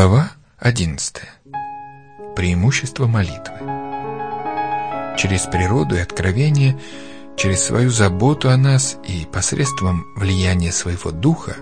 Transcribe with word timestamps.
Глава 0.00 0.30
11. 0.58 1.16
Преимущество 2.34 3.06
молитвы. 3.06 3.58
Через 5.18 5.42
природу 5.42 5.94
и 5.94 5.98
откровение, 5.98 6.80
через 7.36 7.64
свою 7.64 7.90
заботу 7.90 8.48
о 8.48 8.56
нас 8.56 8.96
и 9.06 9.26
посредством 9.30 10.06
влияния 10.16 10.72
своего 10.72 11.10
духа 11.10 11.54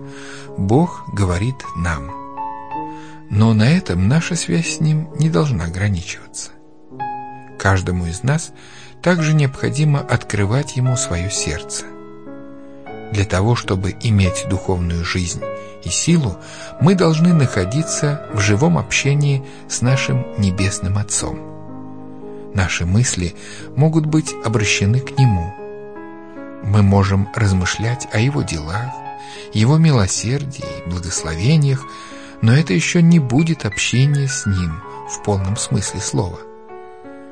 Бог 0.57 1.13
говорит 1.13 1.57
нам. 1.75 2.13
Но 3.29 3.55
на 3.55 3.77
этом 3.77 4.07
наша 4.07 4.37
связь 4.37 4.77
с 4.77 4.81
Ним 4.81 5.11
не 5.19 5.31
должна 5.31 5.65
ограничиваться. 5.65 6.53
Каждому 7.59 8.07
из 8.07 8.23
нас 8.23 8.53
также 9.03 9.35
необходимо 9.35 9.99
открывать 9.99 10.77
Ему 10.77 10.97
свое 10.97 11.29
сердце– 11.29 11.87
для 13.19 13.25
того, 13.25 13.57
чтобы 13.57 13.97
иметь 14.01 14.47
духовную 14.49 15.05
жизнь 15.05 15.43
и 15.83 15.89
силу, 15.89 16.39
мы 16.81 16.95
должны 16.95 17.35
находиться 17.35 18.25
в 18.33 18.39
живом 18.39 18.79
общении 18.79 19.45
с 19.69 19.81
нашим 19.81 20.25
Небесным 20.39 20.99
Отцом. 20.99 21.37
Наши 22.55 22.87
мысли 22.87 23.35
могут 23.75 24.07
быть 24.07 24.33
обращены 24.45 25.01
к 25.01 25.19
Нему. 25.19 25.53
Мы 26.63 26.85
можем 26.85 27.29
размышлять 27.35 28.07
о 28.13 28.21
Его 28.21 28.43
делах, 28.43 28.93
Его 29.53 29.79
милосердии 29.79 30.65
и 30.87 30.89
благословениях, 30.89 31.85
но 32.41 32.55
это 32.55 32.73
еще 32.73 33.03
не 33.03 33.19
будет 33.19 33.65
общение 33.65 34.29
с 34.29 34.47
Ним 34.47 34.81
в 35.11 35.25
полном 35.25 35.57
смысле 35.57 36.01
слова. 36.01 36.39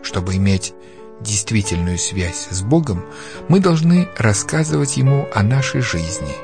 Чтобы 0.03 0.35
иметь 0.35 0.75
действительную 1.21 1.99
связь 1.99 2.49
с 2.51 2.63
Богом, 2.63 3.05
мы 3.49 3.61
должны 3.61 4.09
рассказывать 4.17 4.97
Ему 4.97 5.27
о 5.35 5.43
нашей 5.43 5.81
жизни, 5.81 6.35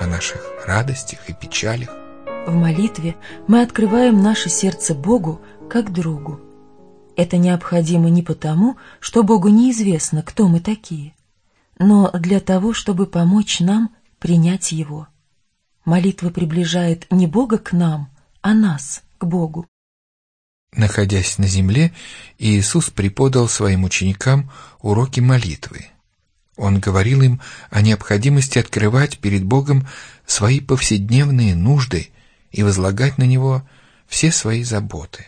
о 0.00 0.06
наших 0.06 0.42
радостях 0.66 1.28
и 1.28 1.32
печалях. 1.32 1.90
В 2.46 2.54
молитве 2.54 3.16
мы 3.48 3.62
открываем 3.62 4.22
наше 4.22 4.48
сердце 4.48 4.94
Богу 4.94 5.40
как 5.68 5.92
другу. 5.92 6.40
Это 7.16 7.38
необходимо 7.38 8.10
не 8.10 8.22
потому, 8.22 8.76
что 9.00 9.22
Богу 9.22 9.48
неизвестно, 9.48 10.22
кто 10.22 10.48
мы 10.48 10.60
такие, 10.60 11.14
но 11.78 12.10
для 12.12 12.40
того, 12.40 12.72
чтобы 12.72 13.06
помочь 13.06 13.60
нам 13.60 13.94
принять 14.18 14.72
Его. 14.72 15.08
Молитва 15.84 16.30
приближает 16.30 17.06
не 17.10 17.26
Бога 17.26 17.58
к 17.58 17.72
нам, 17.72 18.10
а 18.42 18.54
нас 18.54 19.02
к 19.18 19.24
Богу. 19.24 19.66
Находясь 20.76 21.38
на 21.38 21.46
земле, 21.46 21.94
Иисус 22.38 22.90
преподал 22.90 23.48
своим 23.48 23.84
ученикам 23.84 24.52
уроки 24.80 25.20
молитвы. 25.20 25.86
Он 26.54 26.80
говорил 26.80 27.22
им 27.22 27.40
о 27.70 27.80
необходимости 27.80 28.58
открывать 28.58 29.18
перед 29.18 29.42
Богом 29.42 29.88
свои 30.26 30.60
повседневные 30.60 31.54
нужды 31.54 32.10
и 32.52 32.62
возлагать 32.62 33.16
на 33.16 33.24
Него 33.24 33.66
все 34.06 34.30
свои 34.30 34.62
заботы. 34.62 35.24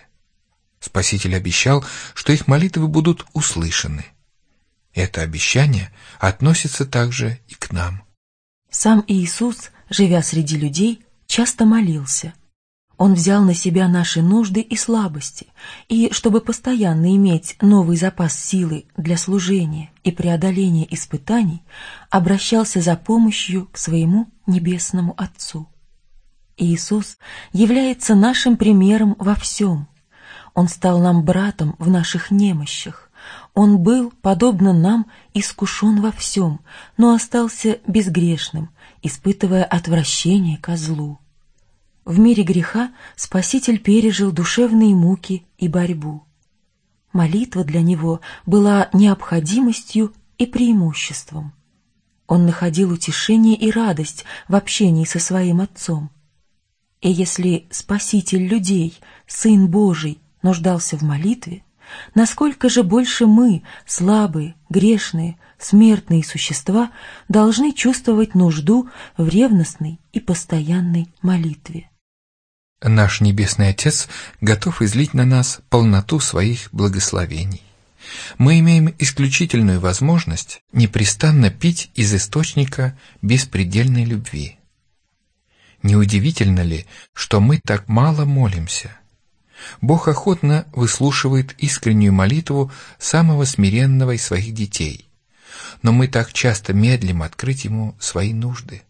Спаситель 0.80 1.34
обещал, 1.34 1.82
что 2.12 2.34
их 2.34 2.46
молитвы 2.46 2.86
будут 2.86 3.24
услышаны. 3.32 4.04
Это 4.92 5.22
обещание 5.22 5.90
относится 6.18 6.84
также 6.84 7.40
и 7.48 7.54
к 7.54 7.72
нам. 7.72 8.02
Сам 8.70 9.02
Иисус, 9.08 9.70
живя 9.88 10.22
среди 10.22 10.56
людей, 10.56 11.02
часто 11.26 11.64
молился– 11.64 12.34
он 12.98 13.14
взял 13.14 13.44
на 13.44 13.54
себя 13.54 13.86
наши 13.88 14.22
нужды 14.22 14.60
и 14.60 14.76
слабости, 14.76 15.46
и, 15.88 16.10
чтобы 16.12 16.40
постоянно 16.40 17.14
иметь 17.14 17.56
новый 17.60 17.96
запас 17.96 18.36
силы 18.38 18.86
для 18.96 19.16
служения 19.16 19.90
и 20.02 20.10
преодоления 20.10 20.86
испытаний, 20.92 21.62
обращался 22.10 22.80
за 22.80 22.96
помощью 22.96 23.66
к 23.66 23.78
своему 23.78 24.26
Небесному 24.46 25.14
Отцу. 25.16 25.68
Иисус 26.56 27.18
является 27.52 28.16
нашим 28.16 28.56
примером 28.56 29.14
во 29.20 29.36
всем. 29.36 29.86
Он 30.54 30.66
стал 30.66 30.98
нам 30.98 31.24
братом 31.24 31.76
в 31.78 31.88
наших 31.88 32.32
немощах. 32.32 33.12
Он 33.54 33.78
был, 33.78 34.12
подобно 34.22 34.72
нам, 34.72 35.06
искушен 35.34 36.00
во 36.00 36.10
всем, 36.10 36.60
но 36.96 37.14
остался 37.14 37.78
безгрешным, 37.86 38.70
испытывая 39.02 39.62
отвращение 39.62 40.58
ко 40.58 40.76
злу. 40.76 41.20
В 42.08 42.18
мире 42.18 42.42
греха 42.42 42.90
Спаситель 43.16 43.78
пережил 43.78 44.32
душевные 44.32 44.94
муки 44.94 45.44
и 45.58 45.68
борьбу. 45.68 46.24
Молитва 47.12 47.64
для 47.64 47.82
него 47.82 48.22
была 48.46 48.88
необходимостью 48.94 50.14
и 50.38 50.46
преимуществом. 50.46 51.52
Он 52.26 52.46
находил 52.46 52.92
утешение 52.92 53.56
и 53.56 53.70
радость 53.70 54.24
в 54.48 54.56
общении 54.56 55.04
со 55.04 55.18
своим 55.18 55.60
Отцом. 55.60 56.10
И 57.02 57.10
если 57.10 57.66
Спаситель 57.70 58.46
людей, 58.46 58.98
Сын 59.26 59.68
Божий, 59.68 60.18
нуждался 60.40 60.96
в 60.96 61.02
молитве, 61.02 61.62
насколько 62.14 62.70
же 62.70 62.84
больше 62.84 63.26
мы, 63.26 63.64
слабые, 63.84 64.54
грешные, 64.70 65.38
смертные 65.58 66.24
существа, 66.24 66.90
должны 67.28 67.74
чувствовать 67.74 68.34
нужду 68.34 68.88
в 69.18 69.28
ревностной 69.28 70.00
и 70.14 70.20
постоянной 70.20 71.08
молитве. 71.20 71.90
Наш 72.80 73.20
Небесный 73.20 73.70
Отец 73.70 74.08
готов 74.40 74.82
излить 74.82 75.12
на 75.12 75.24
нас 75.24 75.60
полноту 75.68 76.20
своих 76.20 76.68
благословений. 76.70 77.64
Мы 78.38 78.60
имеем 78.60 78.94
исключительную 79.00 79.80
возможность 79.80 80.62
непрестанно 80.72 81.50
пить 81.50 81.90
из 81.96 82.14
источника 82.14 82.96
беспредельной 83.20 84.04
любви. 84.04 84.58
Неудивительно 85.82 86.60
ли, 86.60 86.86
что 87.14 87.40
мы 87.40 87.58
так 87.58 87.88
мало 87.88 88.24
молимся? 88.24 88.96
Бог 89.80 90.06
охотно 90.06 90.64
выслушивает 90.72 91.54
искреннюю 91.58 92.12
молитву 92.12 92.70
самого 93.00 93.44
смиренного 93.44 94.12
из 94.12 94.22
своих 94.24 94.54
детей, 94.54 95.08
но 95.82 95.90
мы 95.90 96.06
так 96.06 96.32
часто 96.32 96.72
медлим 96.72 97.22
открыть 97.22 97.64
Ему 97.64 97.96
свои 97.98 98.32
нужды. 98.32 98.82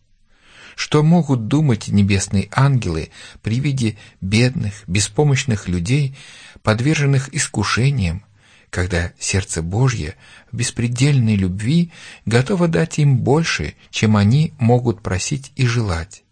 Что 0.78 1.02
могут 1.02 1.48
думать 1.48 1.88
небесные 1.88 2.48
ангелы 2.52 3.10
при 3.42 3.58
виде 3.58 3.98
бедных, 4.20 4.84
беспомощных 4.86 5.66
людей, 5.66 6.16
подверженных 6.62 7.34
искушениям, 7.34 8.22
когда 8.70 9.12
сердце 9.18 9.60
Божье 9.60 10.14
в 10.52 10.56
беспредельной 10.56 11.34
любви 11.34 11.90
готово 12.26 12.68
дать 12.68 13.00
им 13.00 13.18
больше, 13.18 13.74
чем 13.90 14.16
они 14.16 14.54
могут 14.60 15.02
просить 15.02 15.50
и 15.56 15.66
желать, 15.66 16.22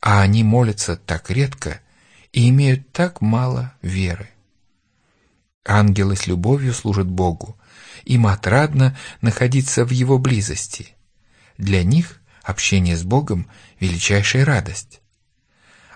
а 0.00 0.20
они 0.20 0.42
молятся 0.42 0.96
так 0.96 1.30
редко 1.30 1.80
и 2.32 2.48
имеют 2.48 2.90
так 2.90 3.20
мало 3.20 3.72
веры. 3.82 4.28
Ангелы 5.64 6.16
с 6.16 6.26
любовью 6.26 6.74
служат 6.74 7.06
Богу, 7.06 7.56
им 8.04 8.26
отрадно 8.26 8.98
находиться 9.20 9.84
в 9.84 9.90
Его 9.90 10.18
близости. 10.18 10.96
Для 11.56 11.84
них 11.84 12.18
общение 12.42 12.96
с 12.96 13.02
Богом– 13.02 13.46
величайшая 13.80 14.44
радость. 14.44 15.00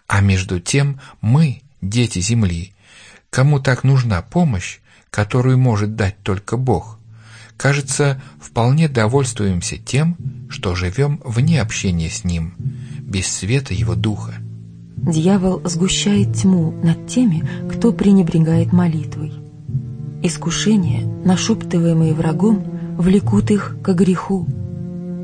А 0.07 0.21
между 0.21 0.61
тем 0.61 1.01
мы, 1.21 1.63
дети 1.81 2.21
земли, 2.21 2.75
кому 3.31 3.61
так 3.61 3.85
нужна 3.85 4.23
помощь, 4.23 4.79
которую 5.11 5.59
может 5.59 5.97
дать 5.97 6.23
только 6.23 6.57
Бог, 6.57 6.99
кажется, 7.57 8.21
вполне 8.41 8.89
довольствуемся 8.89 9.79
тем, 9.79 10.17
что 10.49 10.75
живем 10.75 11.21
вне 11.25 11.61
общения 11.61 12.11
с 12.11 12.25
Ним, 12.25 12.55
без 13.01 13.27
света 13.27 13.75
Его 13.75 13.95
Духа. 13.95 14.35
Дьявол 14.97 15.63
сгущает 15.65 16.35
тьму 16.35 16.73
над 16.83 17.07
теми, 17.07 17.49
кто 17.71 17.93
пренебрегает 17.93 18.73
молитвой. 18.73 19.33
Искушения, 20.23 21.07
нашептываемые 21.25 22.15
врагом, 22.15 22.65
влекут 22.99 23.51
их 23.51 23.77
к 23.83 23.93
греху, 23.93 24.49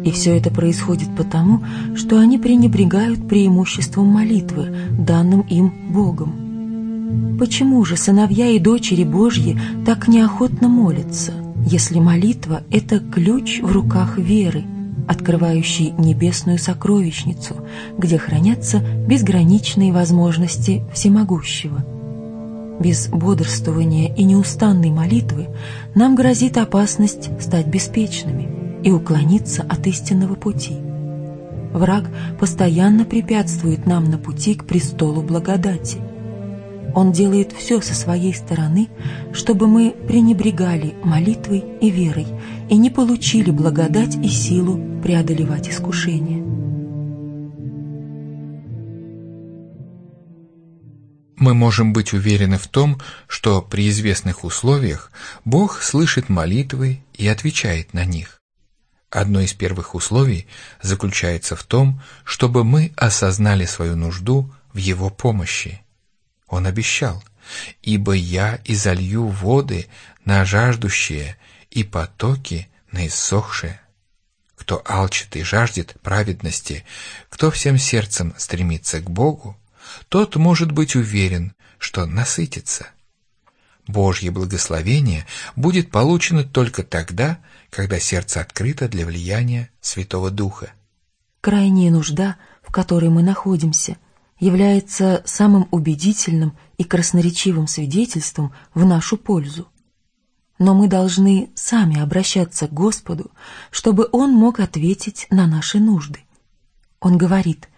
и 0.05 0.11
все 0.11 0.37
это 0.37 0.51
происходит 0.51 1.15
потому, 1.17 1.63
что 1.95 2.19
они 2.19 2.39
пренебрегают 2.39 3.29
преимуществом 3.29 4.07
молитвы, 4.07 4.75
данным 4.99 5.43
им 5.43 5.73
Богом. 5.91 7.37
Почему 7.39 7.85
же 7.85 7.97
сыновья 7.97 8.49
и 8.49 8.59
дочери 8.59 9.05
Божьи 9.05 9.59
так 9.85 10.09
неохотно 10.09 10.69
молятся, 10.69 11.33
если 11.67 11.99
молитва— 12.01 12.63
это 12.71 12.99
ключ 12.99 13.61
в 13.61 13.71
руках 13.71 14.19
веры, 14.19 14.65
открывающий 15.09 15.93
небесную 15.99 16.59
сокровищницу, 16.59 17.57
где 17.99 18.19
хранятся 18.19 18.81
безграничные 19.07 19.93
возможности 19.93 20.85
всемогущего? 20.93 21.85
Без 22.81 23.09
бодрствования 23.09 24.13
и 24.15 24.25
неустанной 24.25 24.91
молитвы 24.91 25.49
нам 25.95 26.15
грозит 26.15 26.57
опасность 26.57 27.31
стать 27.41 27.67
беспечными— 27.67 28.49
и 28.85 28.91
уклониться 28.91 29.63
от 29.63 29.87
истинного 29.87 30.35
пути. 30.35 30.77
Враг 31.73 32.11
постоянно 32.39 33.05
препятствует 33.05 33.87
нам 33.87 34.11
на 34.11 34.19
пути 34.19 34.55
к 34.55 34.65
престолу 34.65 35.23
благодати. 35.23 35.99
Он 36.95 37.13
делает 37.13 37.53
все 37.53 37.81
со 37.81 37.95
своей 37.95 38.35
стороны, 38.35 38.89
чтобы 39.33 39.67
мы 39.67 39.95
пренебрегали 40.07 40.95
молитвой 41.03 41.65
и 41.81 41.91
верой 41.91 42.27
и 42.69 42.77
не 42.77 42.91
получили 42.91 43.51
благодать 43.51 44.17
и 44.17 44.29
силу 44.29 45.01
преодолевать 45.03 45.71
искушения. 45.71 46.43
Мы 51.37 51.55
можем 51.55 51.93
быть 51.93 52.13
уверены 52.13 52.59
в 52.59 52.69
том, 52.69 53.01
что 53.27 53.63
при 53.63 53.89
известных 53.89 54.45
условиях 54.45 55.11
Бог 55.45 55.83
слышит 55.83 56.29
молитвы 56.29 57.03
и 57.15 57.27
отвечает 57.27 57.95
на 57.95 58.05
них. 58.05 58.42
Одно 59.13 59.43
из 59.43 59.53
первых 59.53 59.95
условий 59.95 60.47
заключается 60.81 61.55
в 61.55 61.65
том, 61.65 62.01
чтобы 62.25 62.65
мы 62.65 62.95
осознали 62.97 63.67
свою 63.67 63.95
нужду 63.95 64.51
в 64.73 64.79
Его 64.79 65.11
помощи. 65.11 65.83
Он 66.49 66.67
обещал, 66.67 67.23
«Ибо 67.83 68.15
я 68.15 68.59
изолью 68.65 69.27
воды 69.27 69.89
на 70.25 70.47
жаждущие 70.47 71.37
и 71.71 71.85
потоки 71.85 72.69
на 72.91 73.07
иссохшие». 73.07 73.83
Кто 74.57 74.81
алчит 74.87 75.37
и 75.37 75.43
жаждет 75.43 75.95
праведности, 76.01 76.87
кто 77.29 77.51
всем 77.51 77.77
сердцем 77.77 78.33
стремится 78.39 79.01
к 79.01 79.11
Богу, 79.11 79.59
тот 80.09 80.37
может 80.37 80.73
быть 80.73 80.97
уверен, 80.97 81.53
что 81.77 82.07
насытится. 82.07 82.87
Божье 83.87 84.31
благословение 84.31 85.27
будет 85.57 85.91
получено 85.91 86.45
только 86.45 86.83
тогда, 86.83 87.39
когда 87.71 87.99
сердце 87.99 88.41
открыто 88.41 88.89
для 88.89 89.05
влияния 89.05 89.71
Святого 89.81 90.31
Духа. 90.31 90.73
Крайняя 91.41 91.91
нужда, 91.91 92.37
в 92.63 92.71
которой 92.71 93.11
мы 93.11 93.23
находимся, 93.23 93.97
является 94.39 95.23
самым 95.25 95.69
убедительным 95.71 96.57
и 96.79 96.85
красноречивым 96.85 97.67
свидетельством 97.67 98.53
в 98.75 98.85
нашу 98.85 99.17
пользу. 99.17 99.69
Но 100.59 100.75
мы 100.75 100.87
должны 100.87 101.51
сами 101.55 101.99
обращаться 101.99 102.69
к 102.69 102.73
Господу, 102.73 103.33
чтобы 103.71 104.09
Он 104.13 104.33
мог 104.33 104.61
ответить 104.61 105.27
на 105.31 105.47
наши 105.47 105.81
нужды. 105.81 106.21
Он 107.01 107.19
говорит 107.19 107.69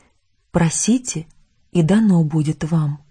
«Просите, 0.50 1.26
и 1.72 1.82
дано 1.82 2.22
будет 2.24 2.64
вам». 2.64 3.03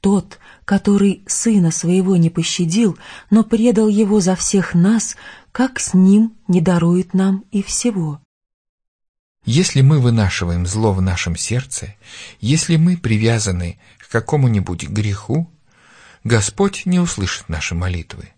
Тот, 0.00 0.38
который 0.64 1.22
Сына 1.26 1.70
Своего 1.70 2.16
не 2.16 2.30
пощадил, 2.30 2.98
но 3.28 3.44
предал 3.44 3.88
Его 3.88 4.20
за 4.20 4.34
всех 4.34 4.74
нас, 4.74 5.16
как 5.52 5.78
с 5.78 5.92
Ним 5.92 6.36
не 6.48 6.60
дарует 6.60 7.12
нам 7.12 7.44
и 7.50 7.62
всего. 7.62 8.20
Если 9.44 9.80
мы 9.80 10.00
вынашиваем 10.00 10.66
зло 10.66 10.92
в 10.92 11.02
нашем 11.02 11.36
сердце, 11.36 11.94
если 12.40 12.76
мы 12.76 12.96
привязаны 12.96 13.78
к 13.98 14.08
какому-нибудь 14.10 14.88
греху, 14.88 15.50
Господь 16.24 16.84
не 16.84 16.98
услышит 16.98 17.48
наши 17.48 17.74
молитвы. 17.74 18.30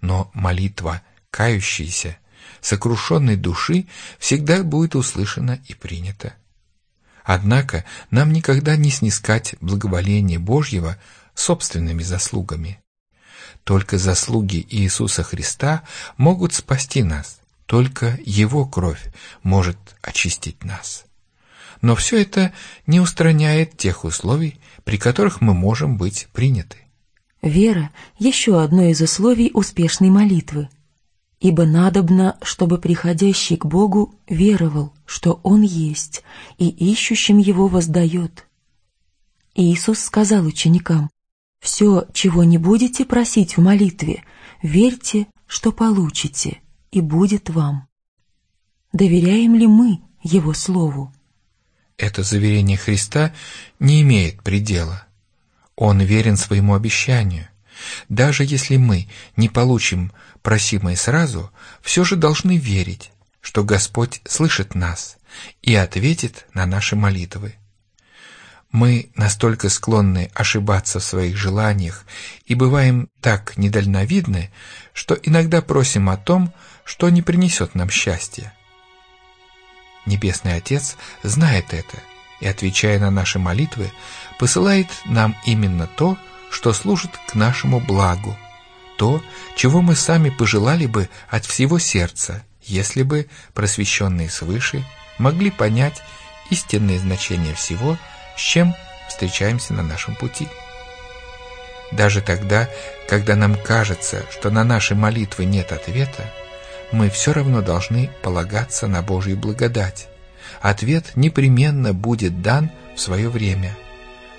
Но 0.00 0.30
молитва 0.34 1.02
кающейся, 1.30 2.16
сокрушенной 2.60 3.36
души 3.36 3.86
всегда 4.18 4.62
будет 4.62 4.94
услышана 4.94 5.60
и 5.66 5.74
принята. 5.74 6.34
Однако 7.32 7.84
нам 8.10 8.32
никогда 8.32 8.74
не 8.74 8.90
снискать 8.90 9.54
благоволение 9.60 10.40
Божьего 10.40 10.98
собственными 11.32 12.02
заслугами. 12.02 12.80
Только 13.62 13.98
заслуги 13.98 14.66
Иисуса 14.68 15.22
Христа 15.22 15.84
могут 16.16 16.54
спасти 16.54 17.04
нас, 17.04 17.38
только 17.66 18.18
Его 18.24 18.66
кровь 18.66 19.12
может 19.44 19.78
очистить 20.02 20.64
нас. 20.64 21.04
Но 21.82 21.94
все 21.94 22.20
это 22.20 22.52
не 22.88 22.98
устраняет 22.98 23.76
тех 23.76 24.02
условий, 24.02 24.58
при 24.82 24.98
которых 24.98 25.40
мы 25.40 25.54
можем 25.54 25.98
быть 25.98 26.26
приняты. 26.32 26.78
Вера– 27.42 27.90
еще 28.18 28.60
одно 28.60 28.86
из 28.86 29.00
условий 29.02 29.52
успешной 29.54 30.10
молитвы– 30.10 30.68
Ибо 31.40 31.64
надобно, 31.64 32.38
чтобы 32.42 32.78
приходящий 32.78 33.56
к 33.56 33.64
Богу 33.64 34.14
веровал, 34.28 34.92
что 35.06 35.40
Он 35.42 35.62
есть, 35.62 36.22
и 36.58 36.68
ищущим 36.68 37.38
Его 37.38 37.66
воздает. 37.66 38.46
Иисус 39.54 40.00
сказал 40.00 40.44
ученикам, 40.44 41.10
«Все, 41.60 42.06
чего 42.12 42.44
не 42.44 42.58
будете 42.58 43.04
просить 43.04 43.56
в 43.56 43.62
молитве, 43.62 44.22
верьте, 44.62 45.26
что 45.46 45.72
получите, 45.72 46.60
и 46.90 47.00
будет 47.00 47.50
вам». 47.50 47.88
Доверяем 48.92 49.54
ли 49.54 49.66
мы 49.66 50.00
Его 50.22 50.52
Слову? 50.52 51.12
Это 51.96 52.22
заверение 52.22 52.76
Христа 52.76 53.32
не 53.78 54.02
имеет 54.02 54.42
предела. 54.42 55.06
Он 55.76 56.00
верен 56.00 56.36
своему 56.36 56.74
обещанию. 56.74 57.48
Даже 58.08 58.44
если 58.44 58.76
мы 58.76 59.08
не 59.36 59.48
получим 59.48 60.12
просимое 60.42 60.96
сразу, 60.96 61.50
все 61.82 62.04
же 62.04 62.16
должны 62.16 62.56
верить, 62.56 63.10
что 63.40 63.64
Господь 63.64 64.20
слышит 64.26 64.74
нас 64.74 65.16
и 65.62 65.74
ответит 65.74 66.46
на 66.54 66.66
наши 66.66 66.96
молитвы. 66.96 67.54
Мы 68.72 69.10
настолько 69.16 69.68
склонны 69.68 70.30
ошибаться 70.34 71.00
в 71.00 71.04
своих 71.04 71.36
желаниях 71.36 72.04
и 72.46 72.54
бываем 72.54 73.08
так 73.20 73.56
недальновидны, 73.56 74.52
что 74.92 75.18
иногда 75.20 75.60
просим 75.60 76.08
о 76.08 76.16
том, 76.16 76.52
что 76.84 77.08
не 77.10 77.22
принесет 77.22 77.74
нам 77.74 77.90
счастья. 77.90 78.52
Небесный 80.06 80.54
Отец 80.54 80.96
знает 81.22 81.72
это 81.72 81.98
и, 82.40 82.46
отвечая 82.46 82.98
на 83.00 83.10
наши 83.10 83.38
молитвы, 83.38 83.90
посылает 84.38 84.88
нам 85.04 85.36
именно 85.44 85.86
то, 85.86 86.16
что 86.50 86.72
служит 86.72 87.10
к 87.28 87.34
нашему 87.34 87.80
благу, 87.80 88.36
то, 89.00 89.22
чего 89.56 89.80
мы 89.80 89.96
сами 89.96 90.28
пожелали 90.28 90.84
бы 90.84 91.08
от 91.30 91.46
всего 91.46 91.78
сердца, 91.78 92.44
если 92.60 93.02
бы, 93.02 93.28
просвещенные 93.54 94.28
свыше, 94.28 94.84
могли 95.16 95.50
понять 95.50 96.02
истинное 96.50 96.98
значение 96.98 97.54
всего, 97.54 97.96
с 98.36 98.40
чем 98.40 98.74
встречаемся 99.08 99.72
на 99.72 99.82
нашем 99.82 100.16
пути. 100.16 100.48
Даже 101.92 102.20
тогда, 102.20 102.68
когда 103.08 103.36
нам 103.36 103.56
кажется, 103.56 104.26
что 104.30 104.50
на 104.50 104.64
наши 104.64 104.94
молитвы 104.94 105.46
нет 105.46 105.72
ответа, 105.72 106.30
мы 106.92 107.08
все 107.08 107.32
равно 107.32 107.62
должны 107.62 108.10
полагаться 108.20 108.86
на 108.86 109.00
Божью 109.00 109.38
благодать. 109.38 110.08
Ответ 110.60 111.12
непременно 111.16 111.94
будет 111.94 112.42
дан 112.42 112.70
в 112.94 113.00
свое 113.00 113.30
время. 113.30 113.74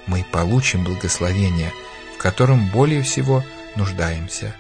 Мы 0.05 0.23
получим 0.31 0.83
благословение– 0.83 1.73
котором 2.21 2.67
более 2.67 3.01
всего 3.01 3.43
нуждаемся. 3.75 4.55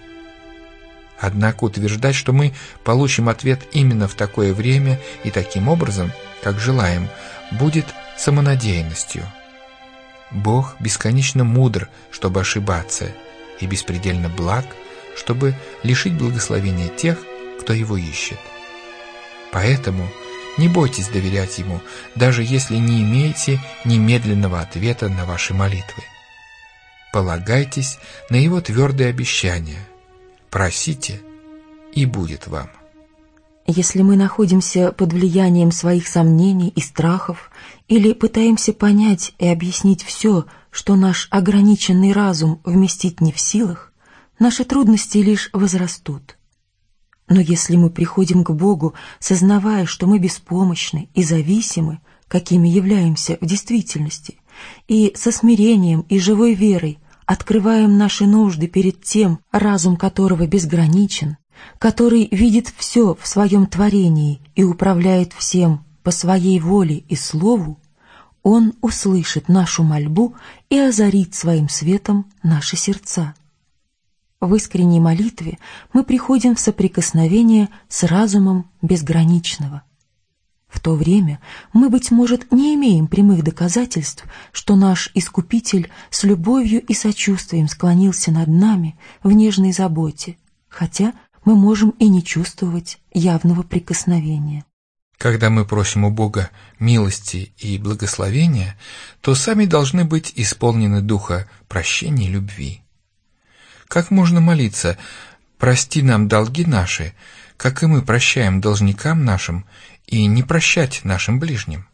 Однако 1.19 1.65
утверждать, 1.65 2.15
что 2.15 2.33
мы 2.33 2.53
получим 2.83 3.29
ответ 3.29 3.61
именно 3.71 4.07
в 4.07 4.15
такое 4.15 4.53
время 4.53 4.99
и 5.23 5.29
таким 5.29 5.67
образом, 5.67 6.11
как 6.41 6.59
желаем, 6.59 7.07
будет 7.51 7.85
самонадеянностью. 8.17 9.23
Бог 10.31 10.75
бесконечно 10.79 11.43
мудр, 11.43 11.89
чтобы 12.09 12.39
ошибаться, 12.39 13.11
и 13.59 13.67
беспредельно 13.67 14.29
благ, 14.29 14.65
чтобы 15.15 15.55
лишить 15.83 16.13
благословения 16.13 16.87
тех, 16.87 17.19
кто 17.59 17.73
его 17.73 17.97
ищет. 17.97 18.39
Поэтому 19.51 20.09
не 20.57 20.67
бойтесь 20.67 21.07
доверять 21.07 21.59
Ему, 21.59 21.81
даже 22.15 22.43
если 22.43 22.77
не 22.77 23.03
имеете 23.03 23.59
немедленного 23.85 24.61
ответа 24.61 25.09
на 25.09 25.25
ваши 25.25 25.53
молитвы. 25.53 26.03
Полагайтесь 27.11 27.99
на 28.29 28.35
его 28.35 28.61
твердые 28.61 29.09
обещания. 29.09 29.85
Просите, 30.49 31.21
и 31.93 32.05
будет 32.05 32.47
вам. 32.47 32.69
Если 33.67 34.01
мы 34.01 34.15
находимся 34.15 34.91
под 34.91 35.13
влиянием 35.13 35.71
своих 35.71 36.07
сомнений 36.07 36.69
и 36.69 36.81
страхов 36.81 37.51
или 37.87 38.13
пытаемся 38.13 38.73
понять 38.73 39.33
и 39.39 39.47
объяснить 39.47 40.03
все, 40.03 40.45
что 40.71 40.95
наш 40.95 41.27
ограниченный 41.31 42.11
разум 42.11 42.61
вместить 42.63 43.21
не 43.21 43.31
в 43.31 43.39
силах, 43.39 43.93
наши 44.39 44.63
трудности 44.63 45.19
лишь 45.19 45.49
возрастут. 45.53 46.37
Но 47.27 47.39
если 47.39 47.75
мы 47.75 47.89
приходим 47.89 48.43
к 48.43 48.51
Богу, 48.51 48.93
сознавая, 49.19 49.85
что 49.85 50.07
мы 50.07 50.17
беспомощны 50.19 51.09
и 51.13 51.23
зависимы, 51.23 51.99
какими 52.27 52.67
являемся 52.67 53.37
в 53.39 53.45
действительности, 53.45 54.37
и 54.87 55.13
со 55.15 55.31
смирением 55.31 56.01
и 56.09 56.19
живой 56.19 56.53
верой 56.53 56.99
открываем 57.25 57.97
наши 57.97 58.25
нужды 58.25 58.67
перед 58.67 59.03
тем, 59.03 59.39
разум 59.51 59.95
которого 59.95 60.47
безграничен, 60.47 61.37
который 61.79 62.27
видит 62.31 62.73
все 62.75 63.15
в 63.15 63.27
своем 63.27 63.67
творении 63.67 64.41
и 64.55 64.63
управляет 64.63 65.33
всем 65.33 65.85
по 66.03 66.11
своей 66.11 66.59
воле 66.59 66.97
и 67.07 67.15
слову, 67.15 67.79
Он 68.43 68.73
услышит 68.81 69.47
нашу 69.47 69.83
мольбу 69.83 70.35
и 70.69 70.77
озарит 70.77 71.35
своим 71.35 71.69
светом 71.69 72.25
наши 72.43 72.75
сердца. 72.75 73.35
В 74.39 74.55
искренней 74.55 74.99
молитве 74.99 75.59
мы 75.93 76.03
приходим 76.03 76.55
в 76.55 76.59
соприкосновение 76.59 77.69
с 77.87 78.03
разумом 78.03 78.69
безграничного– 78.81 79.83
в 80.71 80.79
то 80.79 80.95
время 80.95 81.39
мы, 81.73 81.89
быть 81.89 82.11
может, 82.11 82.51
не 82.51 82.75
имеем 82.75 83.07
прямых 83.07 83.43
доказательств, 83.43 84.23
что 84.53 84.75
наш 84.75 85.11
Искупитель 85.13 85.89
с 86.09 86.23
любовью 86.23 86.81
и 86.81 86.93
сочувствием 86.93 87.67
склонился 87.67 88.31
над 88.31 88.47
нами 88.47 88.97
в 89.21 89.31
нежной 89.33 89.73
заботе, 89.73 90.37
хотя 90.69 91.13
мы 91.43 91.55
можем 91.55 91.89
и 91.99 92.07
не 92.07 92.23
чувствовать 92.23 92.99
явного 93.13 93.63
прикосновения. 93.63 94.63
Когда 95.17 95.49
мы 95.49 95.65
просим 95.65 96.05
у 96.05 96.09
Бога 96.09 96.49
милости 96.79 97.53
и 97.57 97.77
благословения, 97.77 98.77
то 99.19 99.35
сами 99.35 99.65
должны 99.65 100.05
быть 100.05 100.31
исполнены 100.35 101.01
духа 101.01 101.47
прощения 101.67 102.27
и 102.27 102.31
любви. 102.31 102.81
Как 103.87 104.09
можно 104.09 104.39
молиться 104.39 104.97
«Прости 105.59 106.01
нам 106.01 106.27
долги 106.27 106.65
наши», 106.65 107.13
как 107.61 107.83
и 107.83 107.85
мы 107.85 108.01
прощаем 108.01 108.59
должникам 108.59 109.23
нашим, 109.23 109.65
и 110.11 110.25
не 110.27 110.43
прощать 110.43 111.01
нашим 111.03 111.39
ближним? 111.39 111.87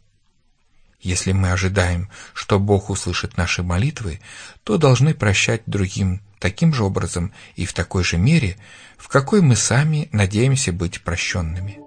Если 1.00 1.32
мы 1.32 1.52
ожидаем, 1.52 2.10
что 2.34 2.60
Бог 2.60 2.90
услышит 2.90 3.38
наши 3.38 3.62
молитвы, 3.62 4.20
то 4.64 4.78
должны 4.78 5.14
прощать 5.14 5.62
другим 5.68 6.22
таким 6.40 6.74
же 6.74 6.84
образом 6.84 7.32
и 7.56 7.66
в 7.66 7.74
такой 7.74 8.04
же 8.04 8.18
мере, 8.18 8.58
в 8.98 9.08
какой 9.08 9.42
мы 9.42 9.56
сами 9.56 10.10
надеемся 10.12 10.74
быть 10.74 11.04
прощенными. 11.04 11.80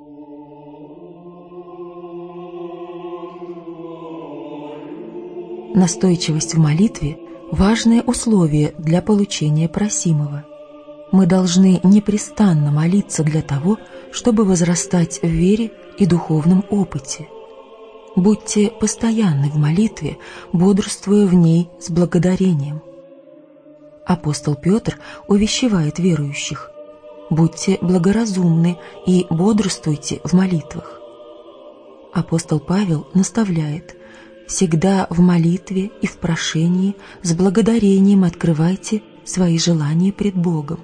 Настойчивость 5.75 6.55
в 6.55 6.59
молитве– 6.59 7.17
важное 7.51 8.03
условие 8.03 8.75
для 8.79 9.03
получения 9.03 9.69
просимого. 9.69 10.45
Мы 11.11 11.27
должны 11.27 11.81
непрестанно 11.83 12.71
молиться 12.71 13.25
для 13.25 13.43
того, 13.43 13.79
чтобы 14.13 14.45
возрастать 14.45 15.21
в 15.23 15.27
вере 15.27 15.73
и 16.01 16.07
духовном 16.07 16.65
опыте. 16.71 17.29
Будьте 18.17 18.73
постоянны 18.81 19.51
в 19.51 19.57
молитве, 19.57 20.19
бодрствуя 20.53 21.27
в 21.27 21.35
ней 21.35 21.71
с 21.79 21.91
благодарением. 21.91 22.83
Апостол 24.05 24.57
Петр 24.57 24.99
увещевает 25.29 26.01
верующих 26.01 26.73
«Будьте 27.31 27.79
благоразумны 27.81 28.79
и 29.07 29.27
бодрствуйте 29.31 30.21
в 30.25 30.33
молитвах». 30.33 31.01
Апостол 32.13 32.59
Павел 32.59 33.07
наставляет– 33.15 33.97
Всегда 34.51 35.07
в 35.11 35.21
молитве 35.21 35.93
и 36.03 36.09
в 36.09 36.17
прошении 36.17 36.97
с 37.23 37.33
благодарением 37.35 38.25
открывайте 38.25 39.01
свои 39.25 39.61
желания 39.61 40.13
пред 40.13 40.35
Богом. 40.35 40.81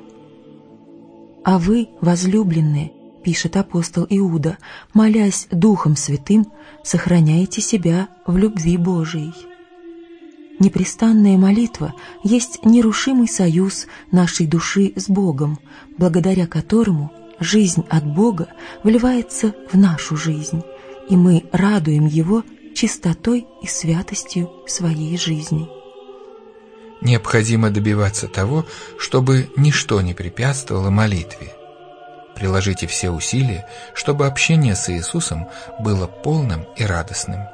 А 1.45 1.59
вы, 1.59 1.89
возлюбленные, 2.01 2.93
пишет 3.27 3.57
апостол 3.57 4.07
Иуда, 4.09 4.57
молясь 4.95 5.49
Духом 5.51 5.97
Святым, 5.97 6.47
сохраняете 6.85 7.61
себя 7.61 8.07
в 8.25 8.37
любви 8.37 8.77
Божией. 8.77 9.35
Непрестанная 10.61 11.37
молитва 11.37 11.93
есть 12.23 12.65
нерушимый 12.65 13.27
союз 13.27 13.89
нашей 14.13 14.47
души 14.47 14.93
с 14.95 15.09
Богом, 15.09 15.59
благодаря 15.99 16.47
которому 16.47 17.11
жизнь 17.41 17.85
от 17.91 18.07
Бога 18.07 18.47
вливается 18.85 19.57
в 19.73 19.77
нашу 19.77 20.17
жизнь, 20.17 20.63
и 21.11 21.17
мы 21.17 21.43
радуем 21.51 22.07
Его 22.07 22.45
чистотой 22.77 23.49
и 23.61 23.67
святостью 23.67 24.53
своей 24.69 25.19
жизни. 25.19 25.69
Необходимо 27.01 27.71
добиваться 27.71 28.29
того, 28.29 28.67
чтобы 29.01 29.51
ничто 29.57 30.01
не 30.01 30.15
препятствовало 30.15 30.91
молитве. 30.91 31.56
Приложите 32.37 32.87
все 32.87 33.11
усилия, 33.11 33.67
чтобы 33.95 34.27
общение 34.27 34.77
с 34.77 34.91
Иисусом 34.91 35.49
было 35.81 36.07
полным 36.07 36.67
и 36.77 36.85
радостным. 36.85 37.49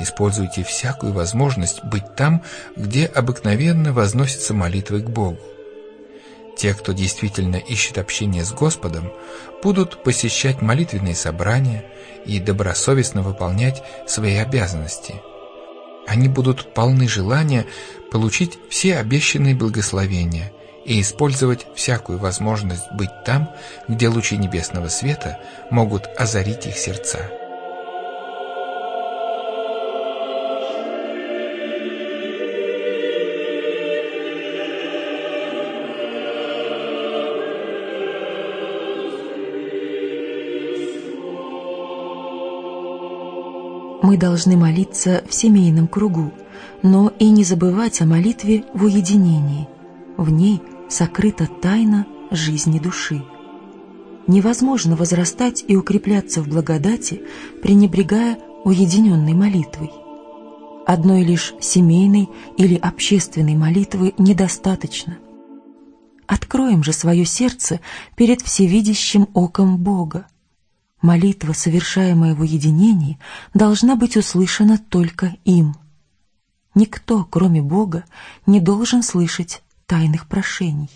Используйте 0.00 0.64
всякую 0.64 1.12
возможность 1.12 1.84
быть 1.84 2.14
там, 2.16 2.42
где 2.74 3.04
обыкновенно 3.04 3.92
возносятся 3.92 4.54
молитвы 4.54 5.02
к 5.02 5.10
Богу. 5.10 5.38
Те, 6.56 6.72
кто 6.72 6.92
действительно 6.92 7.56
ищет 7.56 7.98
общение 7.98 8.44
с 8.44 8.52
Господом, 8.52 9.12
будут 9.62 10.02
посещать 10.02 10.62
молитвенные 10.62 11.14
собрания 11.14 11.84
и 12.24 12.40
добросовестно 12.40 13.20
выполнять 13.20 13.82
свои 14.06 14.36
обязанности. 14.36 15.16
Они 16.06 16.28
будут 16.28 16.72
полны 16.72 17.06
желания 17.06 17.66
получить 18.10 18.58
все 18.70 18.96
обещанные 18.96 19.54
благословения 19.54 20.50
и 20.88 21.02
использовать 21.02 21.66
всякую 21.74 22.18
возможность 22.18 22.90
быть 22.92 23.10
там, 23.24 23.50
где 23.88 24.08
лучи 24.08 24.38
небесного 24.38 24.88
света 24.88 25.38
могут 25.70 26.08
озарить 26.16 26.66
их 26.66 26.78
сердца. 26.78 27.18
Мы 44.00 44.16
должны 44.16 44.56
молиться 44.56 45.22
в 45.28 45.34
семейном 45.34 45.86
кругу, 45.86 46.32
но 46.82 47.12
и 47.18 47.28
не 47.28 47.44
забывать 47.44 48.00
о 48.00 48.06
молитве 48.06 48.64
в 48.72 48.84
уединении. 48.84 49.68
В 50.16 50.30
ней 50.30 50.62
сокрыта 50.88 51.46
тайна 51.46 52.06
жизни 52.30 52.78
души. 52.78 53.24
Невозможно 54.26 54.96
возрастать 54.96 55.64
и 55.66 55.76
укрепляться 55.76 56.42
в 56.42 56.48
благодати, 56.48 57.22
пренебрегая 57.62 58.38
уединенной 58.64 59.34
молитвой. 59.34 59.90
Одной 60.86 61.22
лишь 61.22 61.54
семейной 61.60 62.28
или 62.56 62.76
общественной 62.76 63.54
молитвы 63.54 64.14
недостаточно. 64.18 65.18
Откроем 66.26 66.82
же 66.84 66.92
свое 66.92 67.24
сердце 67.24 67.80
перед 68.16 68.42
всевидящим 68.42 69.28
оком 69.32 69.78
Бога, 69.78 70.26
Молитва, 71.00 71.52
совершаемая 71.52 72.34
в 72.34 72.40
уединении, 72.40 73.20
должна 73.54 73.94
быть 73.94 74.16
услышана 74.16 74.78
только 74.78 75.36
им. 75.44 75.76
Никто, 76.74 77.24
кроме 77.24 77.62
Бога, 77.62 78.04
не 78.46 78.60
должен 78.60 79.02
слышать 79.02 79.62
тайных 79.88 80.28
прошений. 80.28 80.90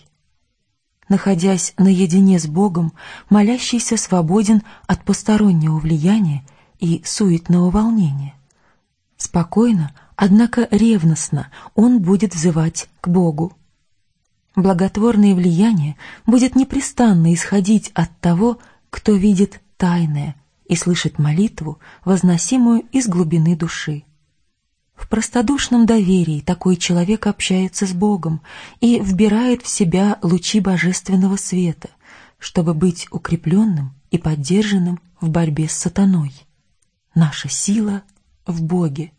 Находясь 1.09 1.75
наедине 1.79 2.39
с 2.39 2.47
Богом, 2.47 2.93
молящийся 3.29 3.97
свободен 3.97 4.63
от 4.87 5.03
постороннего 5.05 5.79
влияния 5.79 6.45
и 6.79 7.03
суетного 7.05 7.71
волнения. 7.71 8.35
Спокойно, 9.17 9.93
однако 10.15 10.69
ревностно 10.71 11.51
он 11.75 12.01
будет 12.01 12.35
взывать 12.35 12.89
к 13.01 13.09
Богу. 13.09 13.57
Благотворное 14.55 15.35
влияние 15.35 15.97
будет 16.27 16.55
непрестанно 16.55 17.33
исходить 17.33 17.91
от 17.95 18.17
того, 18.21 18.59
кто 18.91 19.13
видит 19.13 19.63
тайное 19.79 20.37
и 20.67 20.77
слышит 20.77 21.19
молитву, 21.19 21.79
возносимую 22.05 22.83
из 22.93 23.09
глубины 23.09 23.57
души. 23.57 24.05
В 25.03 25.09
простодушном 25.09 25.85
доверии 25.85 26.41
такой 26.41 26.77
человек 26.77 27.27
общается 27.27 27.89
с 27.89 27.93
Богом 27.93 28.41
и 28.81 29.01
вбирает 29.01 29.63
в 29.63 29.69
себя 29.69 30.17
лучи 30.23 30.61
божественного 30.61 31.37
света, 31.37 31.91
чтобы 32.39 32.73
быть 32.73 33.09
укрепленным 33.11 33.97
и 34.13 34.19
поддержанным 34.19 35.01
в 35.21 35.29
борьбе 35.29 35.69
с 35.69 35.73
сатаной. 35.73 36.33
Наша 37.17 37.49
сила 37.49 38.05
в 38.47 38.63
Боге. 38.63 39.11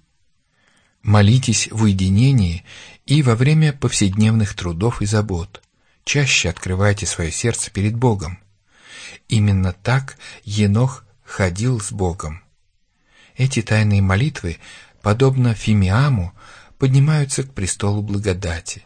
Молитесь 1.02 1.68
в 1.70 1.84
уединении 1.84 2.64
и 3.06 3.22
во 3.22 3.36
время 3.36 3.74
повседневных 3.74 4.56
трудов 4.56 5.02
и 5.02 5.06
забот. 5.06 5.62
Чаще 6.06 6.48
открывайте 6.48 7.06
свое 7.06 7.30
сердце 7.30 7.70
перед 7.72 7.98
Богом. 7.98 8.40
Именно 9.28 9.74
так 9.74 10.18
Енох 10.46 11.06
ходил 11.26 11.82
с 11.82 11.92
Богом. 11.92 12.42
Эти 13.36 13.62
тайные 13.62 14.02
молитвы, 14.02 14.60
подобно 15.04 15.54
Фимиаму, 15.54 16.34
поднимаются 16.80 17.44
к 17.44 17.54
престолу 17.54 18.02
благодати. 18.02 18.84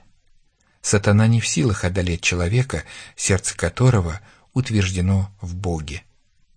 Сатана 0.82 1.28
не 1.28 1.40
в 1.40 1.48
силах 1.48 1.86
одолеть 1.86 2.22
человека, 2.22 2.84
сердце 3.16 3.56
которого 3.56 4.20
утверждено 4.54 5.30
в 5.42 5.56
Боге. 5.56 6.04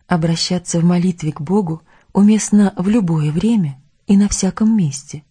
Обращаться 0.09 0.81
в 0.81 0.85
молитве 0.85 1.31
к 1.31 1.41
Богу 1.41 1.83
уместно 2.13 2.73
в 2.77 2.89
любое 2.89 3.31
время 3.31 3.81
и 4.07 4.17
на 4.17 4.29
всяком 4.29 4.77
месте. 4.77 5.23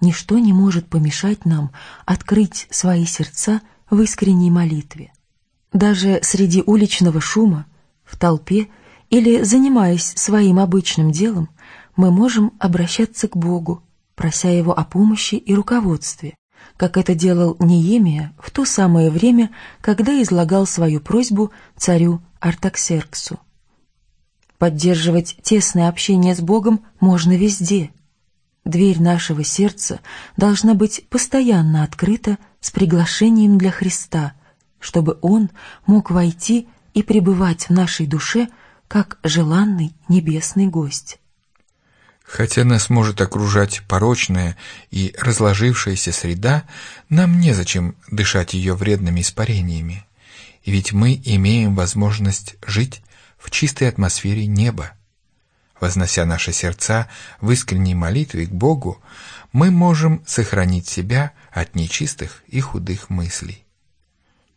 Ничто 0.00 0.38
не 0.38 0.52
может 0.52 0.88
помешать 0.88 1.44
нам 1.46 1.70
открыть 2.04 2.66
свои 2.70 3.06
сердца 3.06 3.62
в 3.88 4.00
искренней 4.00 4.50
молитве. 4.50 5.12
Даже 5.72 6.18
среди 6.22 6.62
уличного 6.66 7.20
шума, 7.20 7.66
в 8.04 8.18
толпе 8.18 8.68
или 9.08 9.42
занимаясь 9.44 10.12
своим 10.16 10.58
обычным 10.58 11.12
делом, 11.12 11.48
мы 11.96 12.10
можем 12.10 12.52
обращаться 12.58 13.28
к 13.28 13.36
Богу, 13.36 13.82
прося 14.14 14.50
Его 14.50 14.76
о 14.78 14.84
помощи 14.84 15.34
и 15.34 15.54
руководстве, 15.54 16.34
как 16.76 16.96
это 16.96 17.14
делал 17.14 17.56
Неемия 17.58 18.34
в 18.38 18.50
то 18.50 18.64
самое 18.64 19.10
время, 19.10 19.50
когда 19.80 20.20
излагал 20.22 20.66
свою 20.66 21.00
просьбу 21.00 21.52
царю 21.76 22.22
Артаксерксу. 22.40 23.38
Поддерживать 24.58 25.36
тесное 25.42 25.88
общение 25.88 26.34
с 26.34 26.40
Богом 26.40 26.84
можно 27.00 27.36
везде. 27.36 27.90
Дверь 28.64 29.02
нашего 29.02 29.42
сердца 29.42 30.00
должна 30.36 30.74
быть 30.74 31.08
постоянно 31.08 31.82
открыта 31.82 32.38
с 32.60 32.70
приглашением 32.70 33.58
для 33.58 33.70
Христа– 33.70 34.34
чтобы 34.82 35.18
Он 35.22 35.50
мог 35.86 36.10
войти 36.10 36.68
и 36.92 37.02
пребывать 37.02 37.68
в 37.68 37.70
нашей 37.70 38.06
душе, 38.06 38.48
как 38.88 39.18
желанный 39.22 39.94
небесный 40.08 40.66
гость. 40.66 41.18
Хотя 42.32 42.64
нас 42.64 42.88
может 42.88 43.20
окружать 43.20 43.82
порочная 43.86 44.56
и 44.90 45.14
разложившаяся 45.18 46.12
среда, 46.12 46.64
нам 47.10 47.38
незачем 47.38 47.94
дышать 48.10 48.54
ее 48.54 48.74
вредными 48.74 49.20
испарениями, 49.20 50.06
ведь 50.64 50.94
мы 50.94 51.20
имеем 51.26 51.74
возможность 51.74 52.56
жить 52.66 53.02
в 53.36 53.50
чистой 53.50 53.86
атмосфере 53.86 54.46
неба. 54.46 54.92
Вознося 55.78 56.24
наши 56.24 56.54
сердца 56.54 57.06
в 57.42 57.50
искренней 57.50 57.94
молитве 57.94 58.46
к 58.46 58.50
Богу, 58.50 59.02
мы 59.52 59.70
можем 59.70 60.22
сохранить 60.26 60.88
себя 60.88 61.32
от 61.50 61.74
нечистых 61.74 62.44
и 62.48 62.60
худых 62.60 63.10
мыслей. 63.10 63.61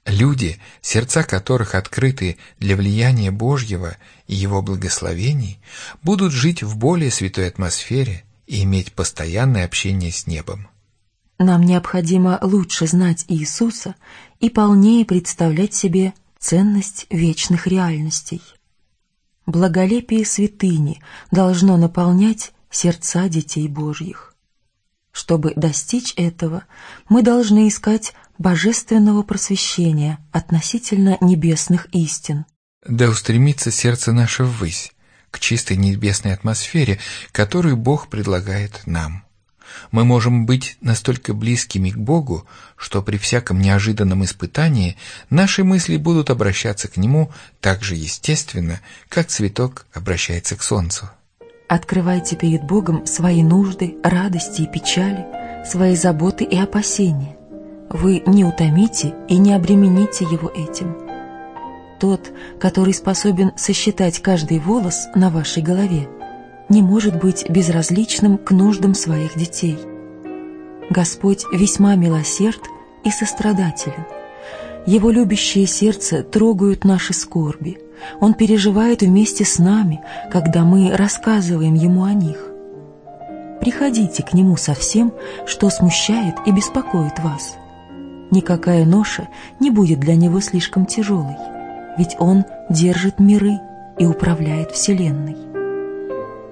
Люди, 0.05 0.59
сердца 0.81 1.23
которых 1.23 1.73
открыты 1.73 2.37
для 2.59 2.75
влияния 2.75 3.31
Божьего 3.31 3.97
и 4.27 4.35
Его 4.35 4.61
благословений, 4.61 5.59
будут 6.03 6.31
жить 6.31 6.61
в 6.61 6.77
более 6.77 7.09
святой 7.09 7.47
атмосфере 7.47 8.23
и 8.45 8.63
иметь 8.63 8.93
постоянное 8.93 9.65
общение 9.65 10.11
с 10.11 10.27
небом. 10.27 10.67
Нам 11.39 11.63
необходимо 11.63 12.37
лучше 12.41 12.87
знать 12.87 13.25
Иисуса 13.27 13.95
и 14.39 14.49
полнее 14.49 15.05
представлять 15.05 15.73
себе 15.73 16.13
ценность 16.37 17.07
вечных 17.09 17.65
реальностей. 17.65 18.41
Благолепие 19.47 20.25
святыни 20.25 21.01
должно 21.31 21.77
наполнять 21.77 22.53
сердца 22.69 23.27
детей 23.27 23.67
Божьих. 23.67 24.35
Чтобы 25.11 25.53
достичь 25.55 26.13
этого, 26.17 26.65
мы 27.09 27.21
должны 27.21 27.67
искать 27.67 28.13
божественного 28.37 29.23
просвещения 29.23 30.19
относительно 30.31 31.17
небесных 31.21 31.87
истин. 31.93 32.45
Да 32.87 33.09
устремится 33.09 33.71
сердце 33.71 34.11
наше 34.11 34.43
ввысь, 34.43 34.91
к 35.31 35.39
чистой 35.39 35.77
небесной 35.77 36.33
атмосфере, 36.33 36.99
которую 37.31 37.77
Бог 37.77 38.09
предлагает 38.09 38.81
нам. 38.85 39.25
Мы 39.91 40.05
можем 40.05 40.45
быть 40.45 40.77
настолько 40.81 41.33
близкими 41.33 41.89
к 41.89 41.97
Богу, 41.97 42.47
что 42.75 43.01
при 43.01 43.17
всяком 43.17 43.59
неожиданном 43.59 44.23
испытании 44.23 44.97
наши 45.29 45.63
мысли 45.63 45.97
будут 45.97 46.29
обращаться 46.29 46.87
к 46.87 46.97
Нему 46.97 47.31
так 47.59 47.83
же 47.83 47.95
естественно, 47.95 48.79
как 49.09 49.27
цветок 49.27 49.87
обращается 49.93 50.55
к 50.55 50.63
солнцу. 50.63 51.09
Открывайте 51.67 52.35
перед 52.35 52.63
Богом 52.63 53.07
свои 53.07 53.41
нужды, 53.41 53.95
радости 54.03 54.61
и 54.61 54.67
печали, 54.67 55.25
свои 55.65 55.95
заботы 55.95 56.43
и 56.43 56.57
опасения. 56.57 57.34
Вы 57.97 58.21
не 58.25 58.43
утомите 58.43 59.13
и 59.29 59.37
не 59.37 59.53
обремените 59.53 60.25
его 60.25 60.51
этим. 60.53 60.97
Тот, 61.97 62.29
который 62.59 62.93
способен 62.93 63.53
сосчитать 63.55 64.19
каждый 64.19 64.59
волос 64.59 65.07
на 65.15 65.29
вашей 65.29 65.63
голове, 65.63 66.09
не 66.67 66.81
может 66.81 67.17
быть 67.17 67.49
безразличным 67.49 68.37
к 68.37 68.51
нуждам 68.51 68.95
своих 68.95 69.37
детей. 69.37 69.77
Господь 70.89 71.45
весьма 71.53 71.95
милосерд 71.95 72.59
и 73.05 73.11
сострадателен. 73.11 74.05
Его 74.85 75.09
любящее 75.09 75.65
сердце 75.65 76.21
трогают 76.21 76.83
наши 76.83 77.13
скорби. 77.13 77.77
Он 78.19 78.33
переживает 78.33 79.03
вместе 79.03 79.45
с 79.45 79.57
нами, 79.57 80.01
когда 80.33 80.65
мы 80.65 80.91
рассказываем 80.91 81.75
Ему 81.75 82.03
о 82.03 82.11
них. 82.11 82.45
Приходите 83.61 84.21
к 84.21 84.33
Нему 84.33 84.57
со 84.57 84.73
всем, 84.73 85.13
что 85.45 85.69
смущает 85.69 86.35
и 86.45 86.51
беспокоит 86.51 87.19
вас– 87.19 87.55
Никакая 88.31 88.85
ноша 88.85 89.27
не 89.59 89.69
будет 89.69 89.99
для 89.99 90.15
него 90.15 90.39
слишком 90.41 90.85
тяжелой, 90.85 91.37
ведь 91.97 92.15
он 92.19 92.45
держит 92.69 93.19
миры 93.19 93.59
и 93.97 94.05
управляет 94.05 94.71
Вселенной. 94.71 95.37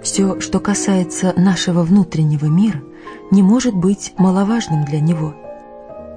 Все, 0.02 0.40
что 0.40 0.60
касается 0.60 1.34
нашего 1.36 1.84
внутреннего 1.84 2.46
мира, 2.46 2.82
не 3.32 3.42
может 3.42 3.74
быть 3.74 4.14
маловажным 4.18 4.86
для 4.86 5.00
него. 5.00 5.34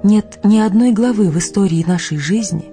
Нет 0.03 0.39
ни 0.43 0.59
одной 0.59 0.91
главы 0.91 1.29
в 1.29 1.37
истории 1.37 1.83
нашей 1.87 2.17
жизни, 2.17 2.65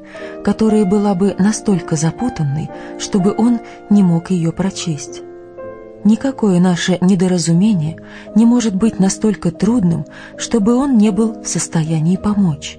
которая 0.45 0.85
была 0.85 1.15
бы 1.15 1.35
настолько 1.39 1.97
запутанной, 1.97 2.69
чтобы 2.99 3.35
он 3.37 3.61
не 3.91 4.03
мог 4.03 4.31
ее 4.31 4.53
прочесть. 4.53 5.23
Никакое 6.05 6.61
наше 6.61 6.99
недоразумение 7.01 7.97
не 8.35 8.45
может 8.45 8.75
быть 8.75 9.01
настолько 9.01 9.51
трудным, 9.51 10.05
чтобы 10.37 10.75
он 10.75 10.99
не 10.99 11.11
был 11.11 11.43
в 11.43 11.47
состоянии 11.47 12.17
помочь. 12.17 12.79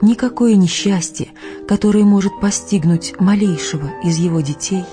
Никакое 0.00 0.54
несчастье, 0.54 1.28
которое 1.66 2.04
может 2.04 2.40
постигнуть 2.40 3.18
малейшего 3.18 3.90
из 4.04 4.18
его 4.18 4.40
детей, 4.42 4.84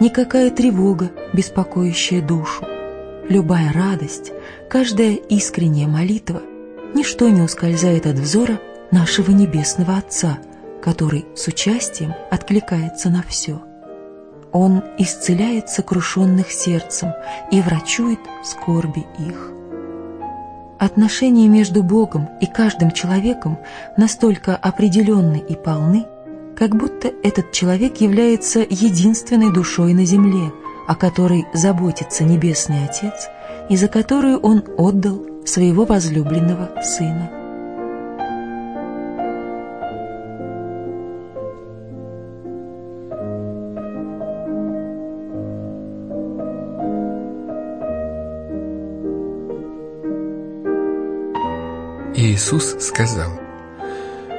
никакая 0.00 0.50
тревога, 0.50 1.10
беспокоящая 1.32 2.20
душу, 2.20 2.66
любая 3.28 3.72
радость, 3.72 4.32
каждая 4.68 5.14
искренняя 5.14 5.88
молитва, 5.88 6.42
ничто 6.94 7.30
не 7.30 7.40
ускользает 7.40 8.06
от 8.06 8.16
взора 8.16 8.60
нашего 8.90 9.30
Небесного 9.30 9.96
Отца, 9.96 10.38
который 10.82 11.24
с 11.34 11.46
участием 11.46 12.12
откликается 12.30 13.08
на 13.08 13.22
все. 13.22 13.62
Он 14.52 14.82
исцеляет 14.98 15.68
сокрушенных 15.68 16.50
сердцем 16.50 17.12
и 17.50 17.60
врачует 17.60 18.20
скорби 18.44 19.06
их. 19.18 19.52
Отношения 20.78 21.46
между 21.46 21.82
Богом 21.82 22.28
и 22.40 22.46
каждым 22.46 22.90
человеком 22.90 23.58
настолько 23.96 24.56
определенны 24.56 25.36
и 25.36 25.54
полны, 25.54 26.06
как 26.56 26.74
будто 26.74 27.12
этот 27.22 27.52
человек 27.52 28.00
является 28.00 28.60
единственной 28.60 29.52
душой 29.52 29.94
на 29.94 30.04
земле, 30.04 30.52
о 30.88 30.94
которой 30.94 31.46
заботится 31.52 32.24
Небесный 32.24 32.84
Отец 32.84 33.28
и 33.68 33.76
за 33.76 33.88
которую 33.88 34.38
Он 34.40 34.64
отдал 34.76 35.20
своего 35.44 35.84
возлюбленного 35.84 36.82
Сына. 36.82 37.39
Иисус 52.50 52.84
сказал, 52.84 53.40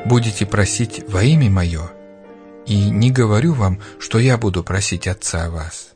«Будете 0.05 0.45
просить 0.45 1.01
во 1.07 1.23
имя 1.23 1.49
Мое, 1.49 1.89
и 2.65 2.89
не 2.89 3.09
говорю 3.09 3.53
вам, 3.53 3.79
что 4.01 4.19
я 4.19 4.37
буду 4.37 4.65
просить 4.65 5.07
Отца 5.07 5.49
вас, 5.49 5.91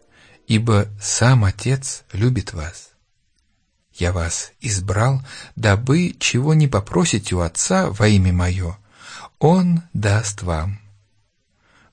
ибо 0.47 0.87
сам 1.01 1.43
Отец 1.43 2.05
любит 2.13 2.53
вас. 2.53 2.91
Я 3.93 4.13
вас 4.13 4.53
избрал, 4.61 5.21
дабы 5.57 6.15
чего 6.17 6.53
не 6.53 6.69
попросите 6.69 7.35
у 7.35 7.41
Отца 7.41 7.89
во 7.89 8.07
имя 8.07 8.31
Мое, 8.31 8.77
Он 9.39 9.81
даст 9.91 10.41
вам». 10.41 10.79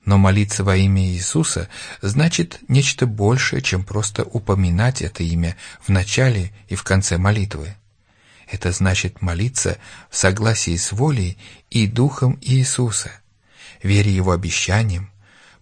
Но 0.05 0.17
молиться 0.17 0.63
во 0.63 0.77
имя 0.77 1.03
Иисуса 1.03 1.67
значит 2.01 2.59
нечто 2.69 3.07
большее, 3.07 3.61
чем 3.61 3.83
просто 3.83 4.23
упоминать 4.23 5.01
это 5.01 5.21
имя 5.21 5.57
в 5.81 5.89
начале 5.89 6.53
и 6.69 6.75
в 6.75 6.83
конце 6.83 7.17
молитвы. 7.17 7.75
Это 8.53 8.71
значит 8.71 9.23
молиться 9.23 9.79
в 10.11 10.15
согласии 10.15 10.75
с 10.75 10.91
волей 10.91 11.39
и 11.71 11.87
Духом 11.87 12.37
Иисуса, 12.39 13.09
веря 13.81 14.11
Его 14.11 14.31
обещаниям, 14.31 15.09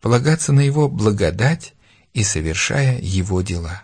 полагаться 0.02 0.52
на 0.52 0.60
Его 0.60 0.90
благодать 0.90 1.74
и 2.14 2.26
совершая 2.26 3.00
Его 3.00 3.42
дела. 3.44 3.84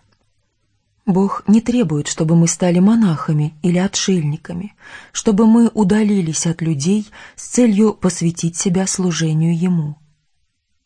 Бог 1.06 1.43
не 1.48 1.62
требует, 1.62 2.10
чтобы 2.10 2.36
мы 2.36 2.50
стали 2.50 2.80
монахами 2.80 3.54
или 3.62 3.78
отшельниками, 3.78 4.76
чтобы 5.13 5.48
мы 5.48 5.70
удалились 5.70 6.46
от 6.46 6.62
людей 6.62 7.08
с 7.38 7.48
целью 7.48 7.93
посвятить 7.93 8.58
себя 8.58 8.86
служению 8.88 9.58
Ему. 9.58 9.98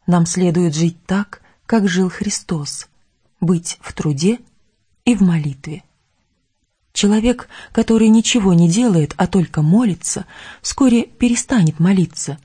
Нам 0.06 0.28
следует 0.28 0.76
жить 0.76 1.04
так, 1.08 1.42
как 1.66 1.90
жил 1.90 2.12
Христос, 2.12 2.88
быть 3.40 3.80
в 3.82 3.94
труде 3.94 4.38
и 5.06 5.16
в 5.16 5.22
молитве. 5.22 5.82
Человек, 7.02 7.50
который 7.72 8.10
ничего 8.10 8.54
не 8.54 8.70
делает, 8.70 9.16
а 9.18 9.26
только 9.26 9.64
молится, 9.64 10.28
вскоре 10.62 11.02
перестанет 11.02 11.80
молиться, 11.80 12.38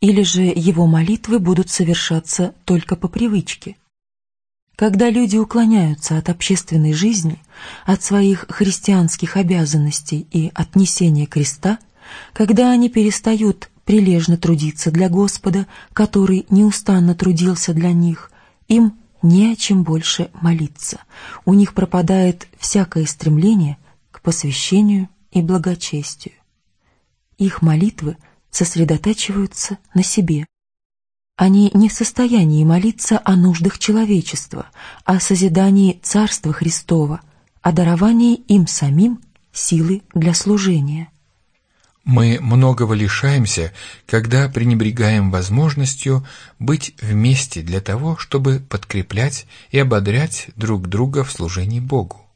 или 0.00 0.22
же 0.22 0.44
его 0.44 0.86
молитвы 0.86 1.38
будут 1.38 1.68
совершаться 1.68 2.54
только 2.64 2.96
по 2.96 3.08
привычке. 3.08 3.76
Когда 4.76 5.10
люди 5.10 5.36
уклоняются 5.36 6.16
от 6.16 6.30
общественной 6.30 6.94
жизни, 6.94 7.38
от 7.84 8.02
своих 8.02 8.46
христианских 8.48 9.36
обязанностей 9.36 10.26
и 10.32 10.52
от 10.54 10.74
несения 10.74 11.26
креста, 11.26 11.78
когда 12.32 12.70
они 12.70 12.88
перестают 12.88 13.68
прилежно 13.84 14.38
трудиться 14.38 14.90
для 14.90 15.10
Господа, 15.10 15.66
который 15.92 16.46
неустанно 16.48 17.14
трудился 17.14 17.74
для 17.74 17.92
них, 17.92 18.32
им 18.68 18.94
не 19.20 19.52
о 19.52 19.56
чем 19.56 19.82
больше 19.82 20.30
молиться. 20.40 21.00
У 21.44 21.52
них 21.52 21.74
пропадает 21.74 22.48
всякое 22.58 23.04
стремление– 23.04 23.76
посвящению 24.28 25.08
и 25.30 25.40
благочестию. 25.40 26.34
Их 27.38 27.62
молитвы 27.62 28.18
сосредотачиваются 28.50 29.78
на 29.94 30.02
себе. 30.02 30.44
Они 31.36 31.70
не 31.72 31.88
в 31.88 31.94
состоянии 31.94 32.62
молиться 32.62 33.22
о 33.24 33.36
нуждах 33.36 33.78
человечества, 33.78 34.66
о 35.06 35.18
созидании 35.18 35.98
Царства 36.02 36.52
Христова, 36.52 37.22
о 37.62 37.72
даровании 37.72 38.34
им 38.34 38.66
самим 38.66 39.22
силы 39.50 40.02
для 40.12 40.34
служения. 40.34 41.08
Мы 42.04 42.36
многого 42.38 42.92
лишаемся, 42.92 43.72
когда 44.04 44.50
пренебрегаем 44.50 45.30
возможностью 45.30 46.26
быть 46.58 46.94
вместе 47.00 47.62
для 47.62 47.80
того, 47.80 48.18
чтобы 48.18 48.60
подкреплять 48.60 49.46
и 49.70 49.78
ободрять 49.78 50.50
друг 50.54 50.86
друга 50.86 51.24
в 51.24 51.32
служении 51.32 51.80
Богу. 51.80 52.27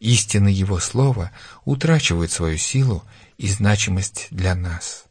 Истины 0.00 0.48
Его 0.48 0.78
Слова 0.78 1.32
утрачивают 1.64 2.30
свою 2.30 2.56
силу 2.56 3.04
и 3.36 3.48
значимость 3.48 4.28
для 4.30 4.54
нас. 4.54 5.06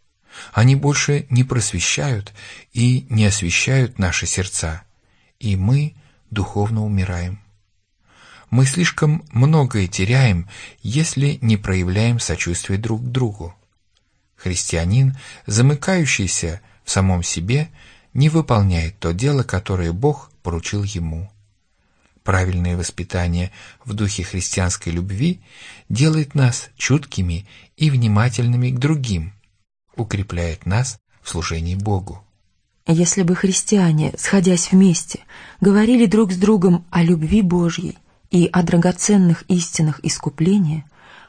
Они 0.54 0.76
больше 0.76 1.26
не 1.30 1.44
просвещают 1.44 2.34
и 2.74 3.06
не 3.10 3.26
освещают 3.26 4.00
наши 4.00 4.26
сердца, 4.26 4.84
и 5.40 5.56
мы 5.56 5.96
духовно 6.30 6.86
умираем. 6.86 7.40
Мы 8.50 8.66
слишком 8.66 9.26
многое 9.32 9.88
теряем, 9.88 10.50
если 10.82 11.38
не 11.42 11.58
проявляем 11.58 12.20
сочувствие 12.20 12.80
друг 12.80 13.02
к 13.04 13.08
другу. 13.08 13.54
Христианин, 14.36 15.18
замыкающийся 15.48 16.62
в 16.86 16.92
самом 16.92 17.24
себе, 17.24 17.70
не 18.14 18.30
выполняет 18.30 18.98
то 19.00 19.12
дело, 19.12 19.44
которое 19.44 19.92
Бог 19.92 20.32
поручил 20.44 20.84
ему. 20.84 21.30
Правильное 22.28 22.76
воспитание 22.76 23.54
в 23.86 23.94
духе 23.94 24.22
христианской 24.22 24.92
любви 24.92 25.40
делает 25.88 26.36
нас 26.36 26.68
чуткими 26.76 27.48
и 27.78 27.90
внимательными 27.90 28.70
к 28.70 28.80
другим, 28.80 29.32
укрепляет 29.96 30.66
нас 30.66 31.00
в 31.22 31.30
служении 31.30 31.76
Богу. 31.76 32.22
Если 32.86 33.24
бы 33.24 33.34
христиане, 33.34 34.14
сходясь 34.18 34.74
вместе, 34.74 35.22
говорили 35.62 36.06
друг 36.06 36.34
с 36.34 36.36
другом 36.36 36.86
о 36.90 37.02
любви 37.02 37.42
Божьей 37.42 37.98
и 38.30 38.50
о 38.52 38.62
драгоценных 38.62 39.44
истинах 39.48 40.02
искупления, 40.04 40.84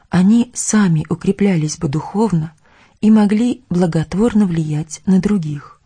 они 0.09 0.51
сами 0.53 1.05
укреплялись 1.07 1.77
бы 1.77 1.87
духовно 1.87 2.51
и 2.99 3.09
могли 3.09 3.61
благотворно 3.69 4.45
влиять 4.45 4.99
на 5.05 5.21
других. 5.21 5.78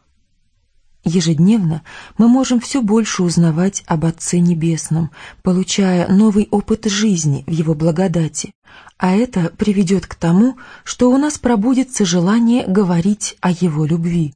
Ежедневно 1.03 1.83
мы 2.17 2.27
можем 2.27 2.59
все 2.59 2.81
больше 2.81 3.23
узнавать 3.23 3.83
об 3.87 4.05
Отце 4.05 4.39
Небесном, 4.39 5.11
получая 5.41 6.07
новый 6.07 6.47
опыт 6.49 6.85
жизни 6.85 7.43
в 7.45 7.51
Его 7.51 7.73
благодати, 7.73 8.53
а 8.97 9.11
это 9.11 9.51
приведет 9.57 10.07
к 10.07 10.15
тому, 10.15 10.57
что 10.83 11.11
у 11.11 11.17
нас 11.17 11.37
пробудется 11.37 12.05
желание 12.05 12.65
говорить 12.65 13.37
о 13.41 13.51
Его 13.51 13.85
любви. 13.85 14.33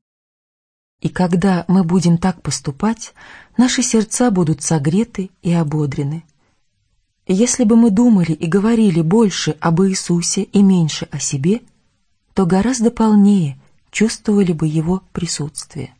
И 1.02 1.10
когда 1.10 1.64
мы 1.68 1.84
будем 1.84 2.18
так 2.18 2.42
поступать, 2.42 3.14
наши 3.58 3.82
сердца 3.82 4.32
будут 4.32 4.62
согреты 4.62 5.30
и 5.42 5.54
ободрены. 5.54 6.24
Если 7.28 7.64
бы 7.64 7.76
мы 7.76 7.92
думали 7.92 8.32
и 8.32 8.48
говорили 8.48 9.02
больше 9.02 9.56
об 9.60 9.82
Иисусе 9.84 10.44
и 10.44 10.62
меньше 10.62 11.08
о 11.12 11.20
себе– 11.20 11.62
то 12.38 12.46
гораздо 12.46 12.92
полнее 12.92 13.60
чувствовали 13.90 14.52
бы 14.52 14.68
его 14.68 15.02
присутствие. 15.12 15.96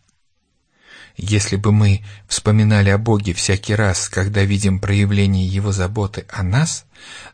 Если 1.18 1.56
бы 1.56 1.72
мы 1.72 2.04
вспоминали 2.28 2.90
о 2.92 3.00
Боге 3.00 3.34
всякий 3.34 3.74
раз, 3.74 4.08
когда 4.08 4.44
видим 4.44 4.80
проявление 4.80 5.48
Его 5.48 5.72
заботы 5.72 6.26
о 6.30 6.44
нас, 6.44 6.86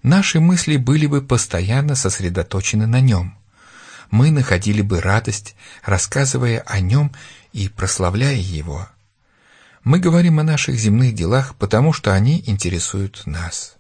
наши 0.02 0.40
мысли 0.40 0.78
были 0.78 1.06
бы 1.06 1.22
постоянно 1.22 1.96
сосредоточены 1.96 2.88
на 2.88 3.02
Нем. 3.02 3.38
Мы 4.10 4.32
находили 4.32 4.82
бы 4.82 5.02
радость, 5.02 5.56
рассказывая 5.84 6.62
о 6.62 6.80
Нем 6.80 7.12
и 7.52 7.68
прославляя 7.68 8.38
Его. 8.38 8.88
Мы 9.84 10.00
говорим 10.00 10.40
о 10.40 10.44
наших 10.44 10.76
земных 10.76 11.14
делах, 11.14 11.56
потому 11.56 11.92
что 11.92 12.14
они 12.14 12.42
интересуют 12.46 13.24
нас. 13.26 13.76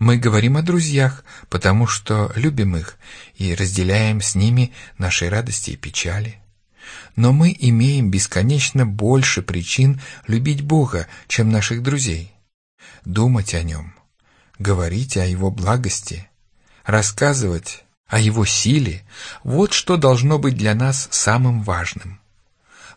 Мы 0.00 0.16
говорим 0.16 0.56
о 0.56 0.62
друзьях, 0.62 1.24
потому 1.48 1.86
что 1.86 2.32
любим 2.34 2.76
их 2.76 2.96
и 3.36 3.54
разделяем 3.54 4.20
с 4.20 4.34
ними 4.34 4.72
наши 4.96 5.28
радости 5.30 5.70
и 5.70 5.76
печали. 5.76 6.40
Но 7.16 7.32
мы 7.32 7.54
имеем 7.58 8.10
бесконечно 8.10 8.86
больше 8.86 9.42
причин 9.42 10.00
любить 10.26 10.62
Бога, 10.62 11.06
чем 11.26 11.50
наших 11.50 11.82
друзей. 11.82 12.32
Думать 13.04 13.54
о 13.54 13.62
Нем, 13.62 13.94
говорить 14.58 15.16
о 15.16 15.26
Его 15.26 15.50
благости, 15.50 16.28
рассказывать 16.84 17.84
о 18.06 18.18
Его 18.18 18.44
силе– 18.46 19.04
вот 19.44 19.72
что 19.72 19.96
должно 19.96 20.38
быть 20.38 20.56
для 20.56 20.74
нас 20.74 21.08
самым 21.10 21.62
важным. 21.62 22.20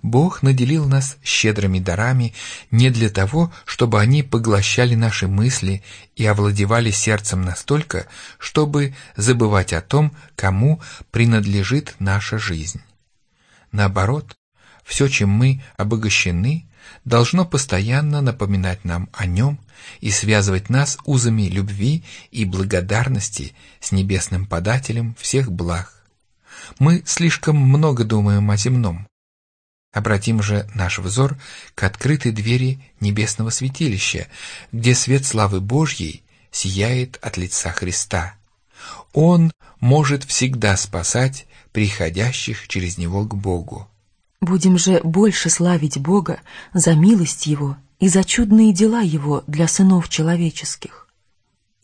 Бог 0.02 0.42
наделил 0.42 0.86
нас 0.86 1.18
щедрыми 1.24 1.80
дарами 1.80 2.34
не 2.72 2.90
для 2.90 3.10
того, 3.10 3.54
чтобы 3.66 4.00
они 4.00 4.24
поглощали 4.24 4.96
наши 4.96 5.28
мысли 5.28 5.84
и 6.16 6.26
овладевали 6.26 6.90
сердцем 6.92 7.44
настолько, 7.44 8.08
чтобы 8.40 8.96
забывать 9.16 9.74
о 9.74 9.82
том, 9.82 10.12
кому 10.36 10.82
принадлежит 11.12 11.96
наша 12.00 12.40
жизнь. 12.40 12.82
Наоборот, 13.72 14.36
все, 14.84 15.08
чем 15.08 15.30
мы 15.30 15.64
обогащены, 15.78 16.68
должно 17.06 17.46
постоянно 17.46 18.22
напоминать 18.22 18.84
нам 18.84 19.10
о 19.14 19.26
нем 19.26 19.60
и 20.00 20.12
связывать 20.12 20.70
нас 20.70 20.98
узами 21.06 21.44
любви 21.44 22.04
и 22.32 22.46
благодарности 22.46 23.54
с 23.80 23.92
небесным 23.92 24.46
подателем 24.46 25.16
всех 25.20 25.52
благ. 25.52 25.94
Мы 26.80 27.04
слишком 27.06 27.56
много 27.58 28.04
думаем 28.04 28.50
о 28.52 28.58
земном, 28.58 29.08
Обратим 29.92 30.42
же 30.42 30.70
наш 30.74 31.00
взор 31.00 31.38
к 31.76 31.84
открытой 31.84 32.32
двери 32.32 32.82
небесного 33.02 33.50
святилища, 33.50 34.28
где 34.72 34.96
свет 34.96 35.26
славы 35.26 35.60
Божьей 35.60 36.24
сияет 36.50 37.20
от 37.22 37.38
лица 37.38 37.72
Христа. 37.72 38.36
Он 39.12 39.52
может 39.82 40.24
всегда 40.24 40.78
спасать 40.78 41.46
приходящих 41.72 42.68
через 42.68 42.98
него 42.98 43.24
к 43.26 43.36
Богу. 43.36 43.88
Будем 44.42 44.78
же 44.78 45.00
больше 45.04 45.50
славить 45.50 46.00
Бога 46.00 46.40
за 46.74 46.96
милость 46.96 47.46
Его 47.46 47.78
и 48.00 48.08
за 48.08 48.24
чудные 48.24 48.74
дела 48.74 49.02
Его 49.02 49.44
для 49.48 49.68
сынов 49.68 50.10
человеческих. 50.10 51.08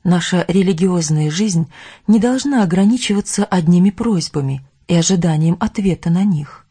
Наша 0.04 0.46
религиозная 0.48 1.30
жизнь 1.30 1.68
не 2.08 2.20
должна 2.20 2.64
ограничиваться 2.64 3.46
одними 3.46 3.90
просьбами 3.90 4.66
и 4.88 4.96
ожиданием 4.96 5.58
ответа 5.60 6.10
на 6.10 6.24
них. 6.24 6.66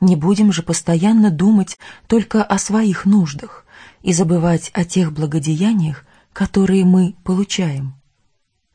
Не 0.00 0.16
будем 0.16 0.52
же 0.52 0.62
постоянно 0.62 1.30
думать 1.30 1.78
только 2.06 2.42
о 2.42 2.58
своих 2.58 3.04
нуждах 3.04 3.64
и 4.02 4.12
забывать 4.12 4.70
о 4.74 4.84
тех 4.84 5.12
благодеяниях, 5.12 6.04
которые 6.32 6.84
мы 6.84 7.14
получаем. 7.22 7.94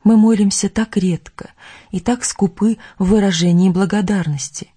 Мы 0.02 0.16
молимся 0.16 0.68
так 0.68 0.96
редко 0.96 1.50
и 1.90 2.00
так 2.00 2.24
скупы 2.24 2.78
в 2.98 3.06
выражении 3.06 3.68
благодарности. 3.68 4.68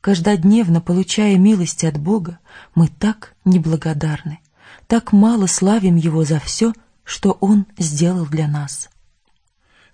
Каждодневно 0.00 0.80
получая 0.80 1.36
милости 1.38 1.86
от 1.86 1.98
Бога, 1.98 2.38
мы 2.74 2.88
так 2.88 3.34
неблагодарны, 3.44 4.38
так 4.86 5.12
мало 5.12 5.46
славим 5.46 5.96
Его 5.96 6.24
за 6.24 6.38
все, 6.40 6.72
что 7.04 7.32
Он 7.40 7.66
сделал 7.78 8.26
для 8.26 8.46
нас. 8.46 8.90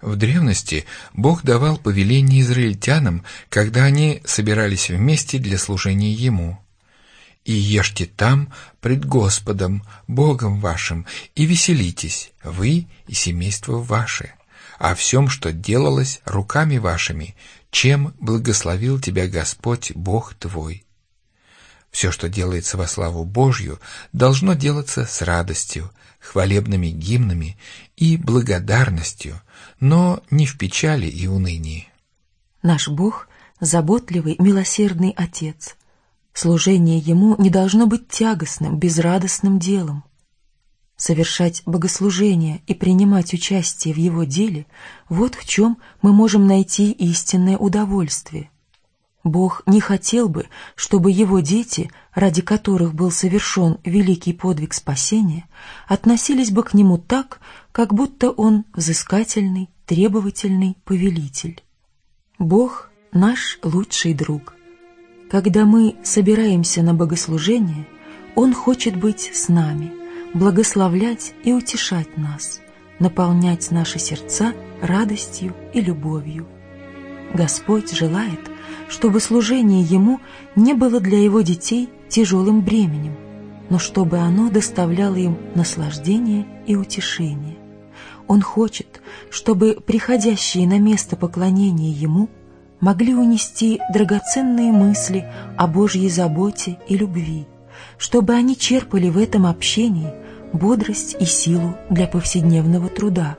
В 0.03 0.17
древности 0.17 0.85
Бог 1.15 1.43
давал 1.43 1.77
повеление 1.77 2.41
израильтянам, 2.41 3.25
когда 3.49 3.85
они 3.85 4.23
собирались 4.25 4.91
вместе 4.91 5.39
для 5.39 5.59
служения 5.59 6.13
Ему. 6.13 6.59
«И 7.45 7.53
ешьте 7.53 8.07
там 8.07 8.53
пред 8.81 9.05
Господом, 9.07 9.83
Богом 10.07 10.61
вашим, 10.61 11.07
и 11.35 11.47
веселитесь, 11.47 12.33
вы 12.45 12.87
и 13.07 13.15
семейство 13.15 13.79
ваше, 13.79 14.35
о 14.81 14.95
всем, 14.95 15.29
что 15.29 15.53
делалось 15.53 16.23
руками 16.25 16.79
вашими, 16.79 17.37
чем 17.71 18.15
благословил 18.19 18.99
тебя 18.99 19.29
Господь, 19.29 19.93
Бог 19.95 20.35
твой». 20.35 20.85
Все, 21.91 22.11
что 22.11 22.29
делается 22.29 22.77
во 22.77 22.87
славу 22.87 23.25
Божью, 23.25 23.79
должно 24.13 24.55
делаться 24.55 25.05
с 25.05 25.23
радостью, 25.23 25.91
хвалебными 26.19 26.87
гимнами 26.87 27.59
и 27.97 28.17
благодарностью, 28.17 29.41
но 29.81 30.23
не 30.31 30.47
в 30.47 30.57
печали 30.57 31.07
и 31.07 31.27
унынии. 31.27 31.89
Наш 32.63 32.89
Бог— 32.89 33.29
заботливый, 33.61 34.37
милосердный 34.39 35.13
Отец. 35.17 35.77
Служение 36.33 36.99
Ему 36.99 37.37
не 37.39 37.51
должно 37.51 37.87
быть 37.87 38.09
тягостным, 38.09 38.79
безрадостным 38.79 39.59
делом. 39.59 40.05
Совершать 41.01 41.63
богослужение 41.65 42.61
и 42.67 42.75
принимать 42.75 43.33
участие 43.33 43.95
в 43.95 43.97
Его 43.97 44.25
деле— 44.25 44.67
вот 45.09 45.35
в 45.35 45.47
чем 45.47 45.79
мы 46.03 46.13
можем 46.13 46.47
найти 46.47 46.93
истинное 46.93 47.57
удовольствие— 47.57 48.51
Бог 49.25 49.63
не 49.67 49.81
хотел 49.81 50.29
бы, 50.29 50.47
чтобы 50.75 51.11
его 51.11 51.41
дети, 51.41 51.91
ради 52.15 52.43
которых 52.43 52.95
был 52.95 53.11
совершен 53.11 53.79
великий 53.85 54.35
подвиг 54.35 54.75
спасения, 54.75 55.47
относились 55.89 56.51
бы 56.51 56.63
к 56.63 56.75
нему 56.75 56.99
так, 56.99 57.41
как 57.73 57.95
будто 57.95 58.31
он 58.31 58.65
взыскательный, 58.75 59.71
требовательный 59.87 60.77
повелитель. 60.85 61.63
Бог— 62.39 62.91
наш 63.13 63.59
лучший 63.63 64.13
друг. 64.13 64.55
Когда 65.31 65.65
мы 65.65 65.97
собираемся 66.03 66.83
на 66.83 66.93
богослужение, 66.93 67.87
Он 68.35 68.55
хочет 68.55 68.97
быть 68.97 69.31
с 69.35 69.49
нами, 69.49 70.00
благословлять 70.35 71.35
и 71.45 71.53
утешать 71.53 72.17
нас, 72.17 72.61
наполнять 72.99 73.71
наши 73.71 73.99
сердца 73.99 74.53
радостью 74.81 75.55
и 75.73 75.81
любовью. 75.81 76.47
Господь 77.35 77.93
желает, 77.93 78.41
чтобы 78.89 79.21
служение 79.21 79.83
Ему 79.83 80.21
не 80.57 80.75
было 80.75 81.01
для 81.01 81.19
Его 81.19 81.43
детей 81.43 81.89
тяжелым 82.09 82.61
бременем, 82.61 83.17
но 83.69 83.79
чтобы 83.79 84.19
оно 84.19 84.51
доставляло 84.51 85.17
им 85.17 85.39
наслаждение 85.55 86.47
и 86.67 86.75
утешение. 86.75 87.57
Он 88.27 88.43
хочет, 88.43 89.01
чтобы 89.31 89.79
приходящие 89.85 90.67
на 90.67 90.79
место 90.79 91.17
поклонения 91.17 91.93
Ему 91.93 92.29
могли 92.81 93.15
унести 93.15 93.81
драгоценные 93.93 94.73
мысли 94.73 95.27
о 95.57 95.67
Божьей 95.67 96.09
заботе 96.09 96.79
и 96.89 96.97
любви, 96.97 97.47
чтобы 98.01 98.33
они 98.33 98.57
черпали 98.57 99.11
в 99.11 99.19
этом 99.19 99.47
общении 99.47 100.11
бодрость 100.55 101.17
и 101.21 101.27
силу 101.27 101.77
для 101.91 102.07
повседневного 102.07 102.89
труда 102.89 103.37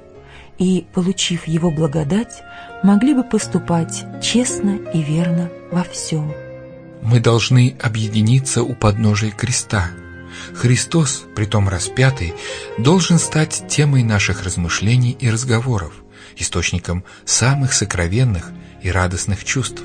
и, 0.60 0.86
получив 0.93 1.47
Его 1.47 1.71
благодать, 1.71 2.43
могли 2.84 3.15
бы 3.15 3.24
поступать 3.24 4.06
честно 4.21 4.78
и 4.93 5.02
верно 5.02 5.50
во 5.71 5.84
всем. 5.84 6.32
Мы 7.02 7.19
должны 7.19 7.76
объединиться 7.82 8.62
у 8.62 8.76
подножия 8.76 9.32
креста. 9.32 9.89
Христос, 10.54 11.24
притом 11.36 11.67
распятый, 11.67 12.36
должен 12.78 13.17
стать 13.17 13.63
темой 13.67 14.04
наших 14.04 14.43
размышлений 14.43 15.17
и 15.19 15.32
разговоров, 15.32 16.04
источником 16.38 17.04
самых 17.26 17.74
сокровенных 17.74 18.52
и 18.84 18.91
радостных 18.91 19.43
чувств. 19.43 19.82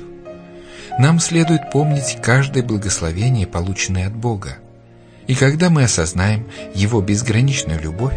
Нам 0.99 1.19
следует 1.19 1.71
помнить 1.71 2.17
каждое 2.21 2.61
благословение, 2.61 3.47
полученное 3.47 4.07
от 4.07 4.15
Бога. 4.15 4.59
И 5.27 5.35
когда 5.35 5.69
мы 5.69 5.83
осознаем 5.83 6.45
Его 6.73 7.01
безграничную 7.01 7.81
любовь, 7.81 8.13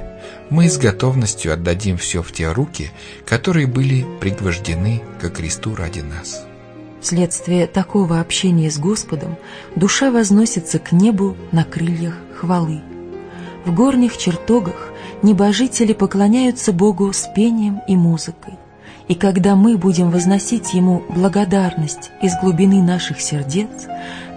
мы 0.48 0.68
с 0.68 0.78
готовностью 0.78 1.52
отдадим 1.52 1.96
все 1.96 2.22
в 2.22 2.32
те 2.32 2.50
руки, 2.52 2.90
которые 3.26 3.66
были 3.66 4.06
пригвождены 4.20 5.02
ко 5.20 5.28
кресту 5.28 5.74
ради 5.74 6.00
нас. 6.00 6.44
Вследствие 7.00 7.66
такого 7.66 8.20
общения 8.20 8.70
с 8.70 8.78
Господом 8.78 9.36
душа 9.74 10.10
возносится 10.10 10.78
к 10.78 10.92
небу 10.92 11.36
на 11.50 11.64
крыльях 11.64 12.14
хвалы. 12.36 12.80
В 13.64 13.74
горних 13.74 14.16
чертогах 14.16 14.90
небожители 15.22 15.92
поклоняются 15.92 16.72
Богу 16.72 17.12
с 17.12 17.28
пением 17.34 17.80
и 17.88 17.96
музыкой. 17.96 18.54
И 19.08 19.14
когда 19.14 19.56
мы 19.56 19.76
будем 19.76 20.10
возносить 20.10 20.72
Ему 20.72 21.02
благодарность 21.08 22.10
из 22.22 22.38
глубины 22.40 22.82
наших 22.82 23.20
сердец, 23.20 23.86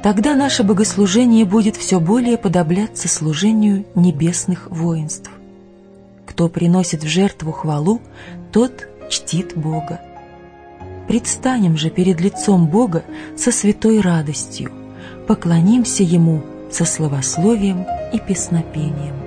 тогда 0.04 0.36
наше 0.36 0.64
богослужение 0.64 1.46
будет 1.46 1.78
все 1.78 2.00
более 2.00 2.38
подобляться 2.38 3.08
служению 3.08 3.86
небесных 3.96 4.70
воинств. 4.70 5.32
Кто 6.28 6.50
приносит 6.50 7.04
в 7.04 7.08
жертву 7.08 7.54
хвалу, 7.54 8.02
тот 8.52 8.88
чтит 9.10 9.56
Бога. 9.56 10.02
Предстанем 11.08 11.78
же 11.78 11.90
перед 11.90 12.20
лицом 12.20 12.68
Бога 12.68 13.04
со 13.38 13.52
святой 13.52 14.02
радостью, 14.02 14.72
поклонимся 15.26 16.04
Ему 16.04 16.44
со 16.70 16.86
словословием 16.86 17.86
и 18.12 18.20
песнопением. 18.20 19.23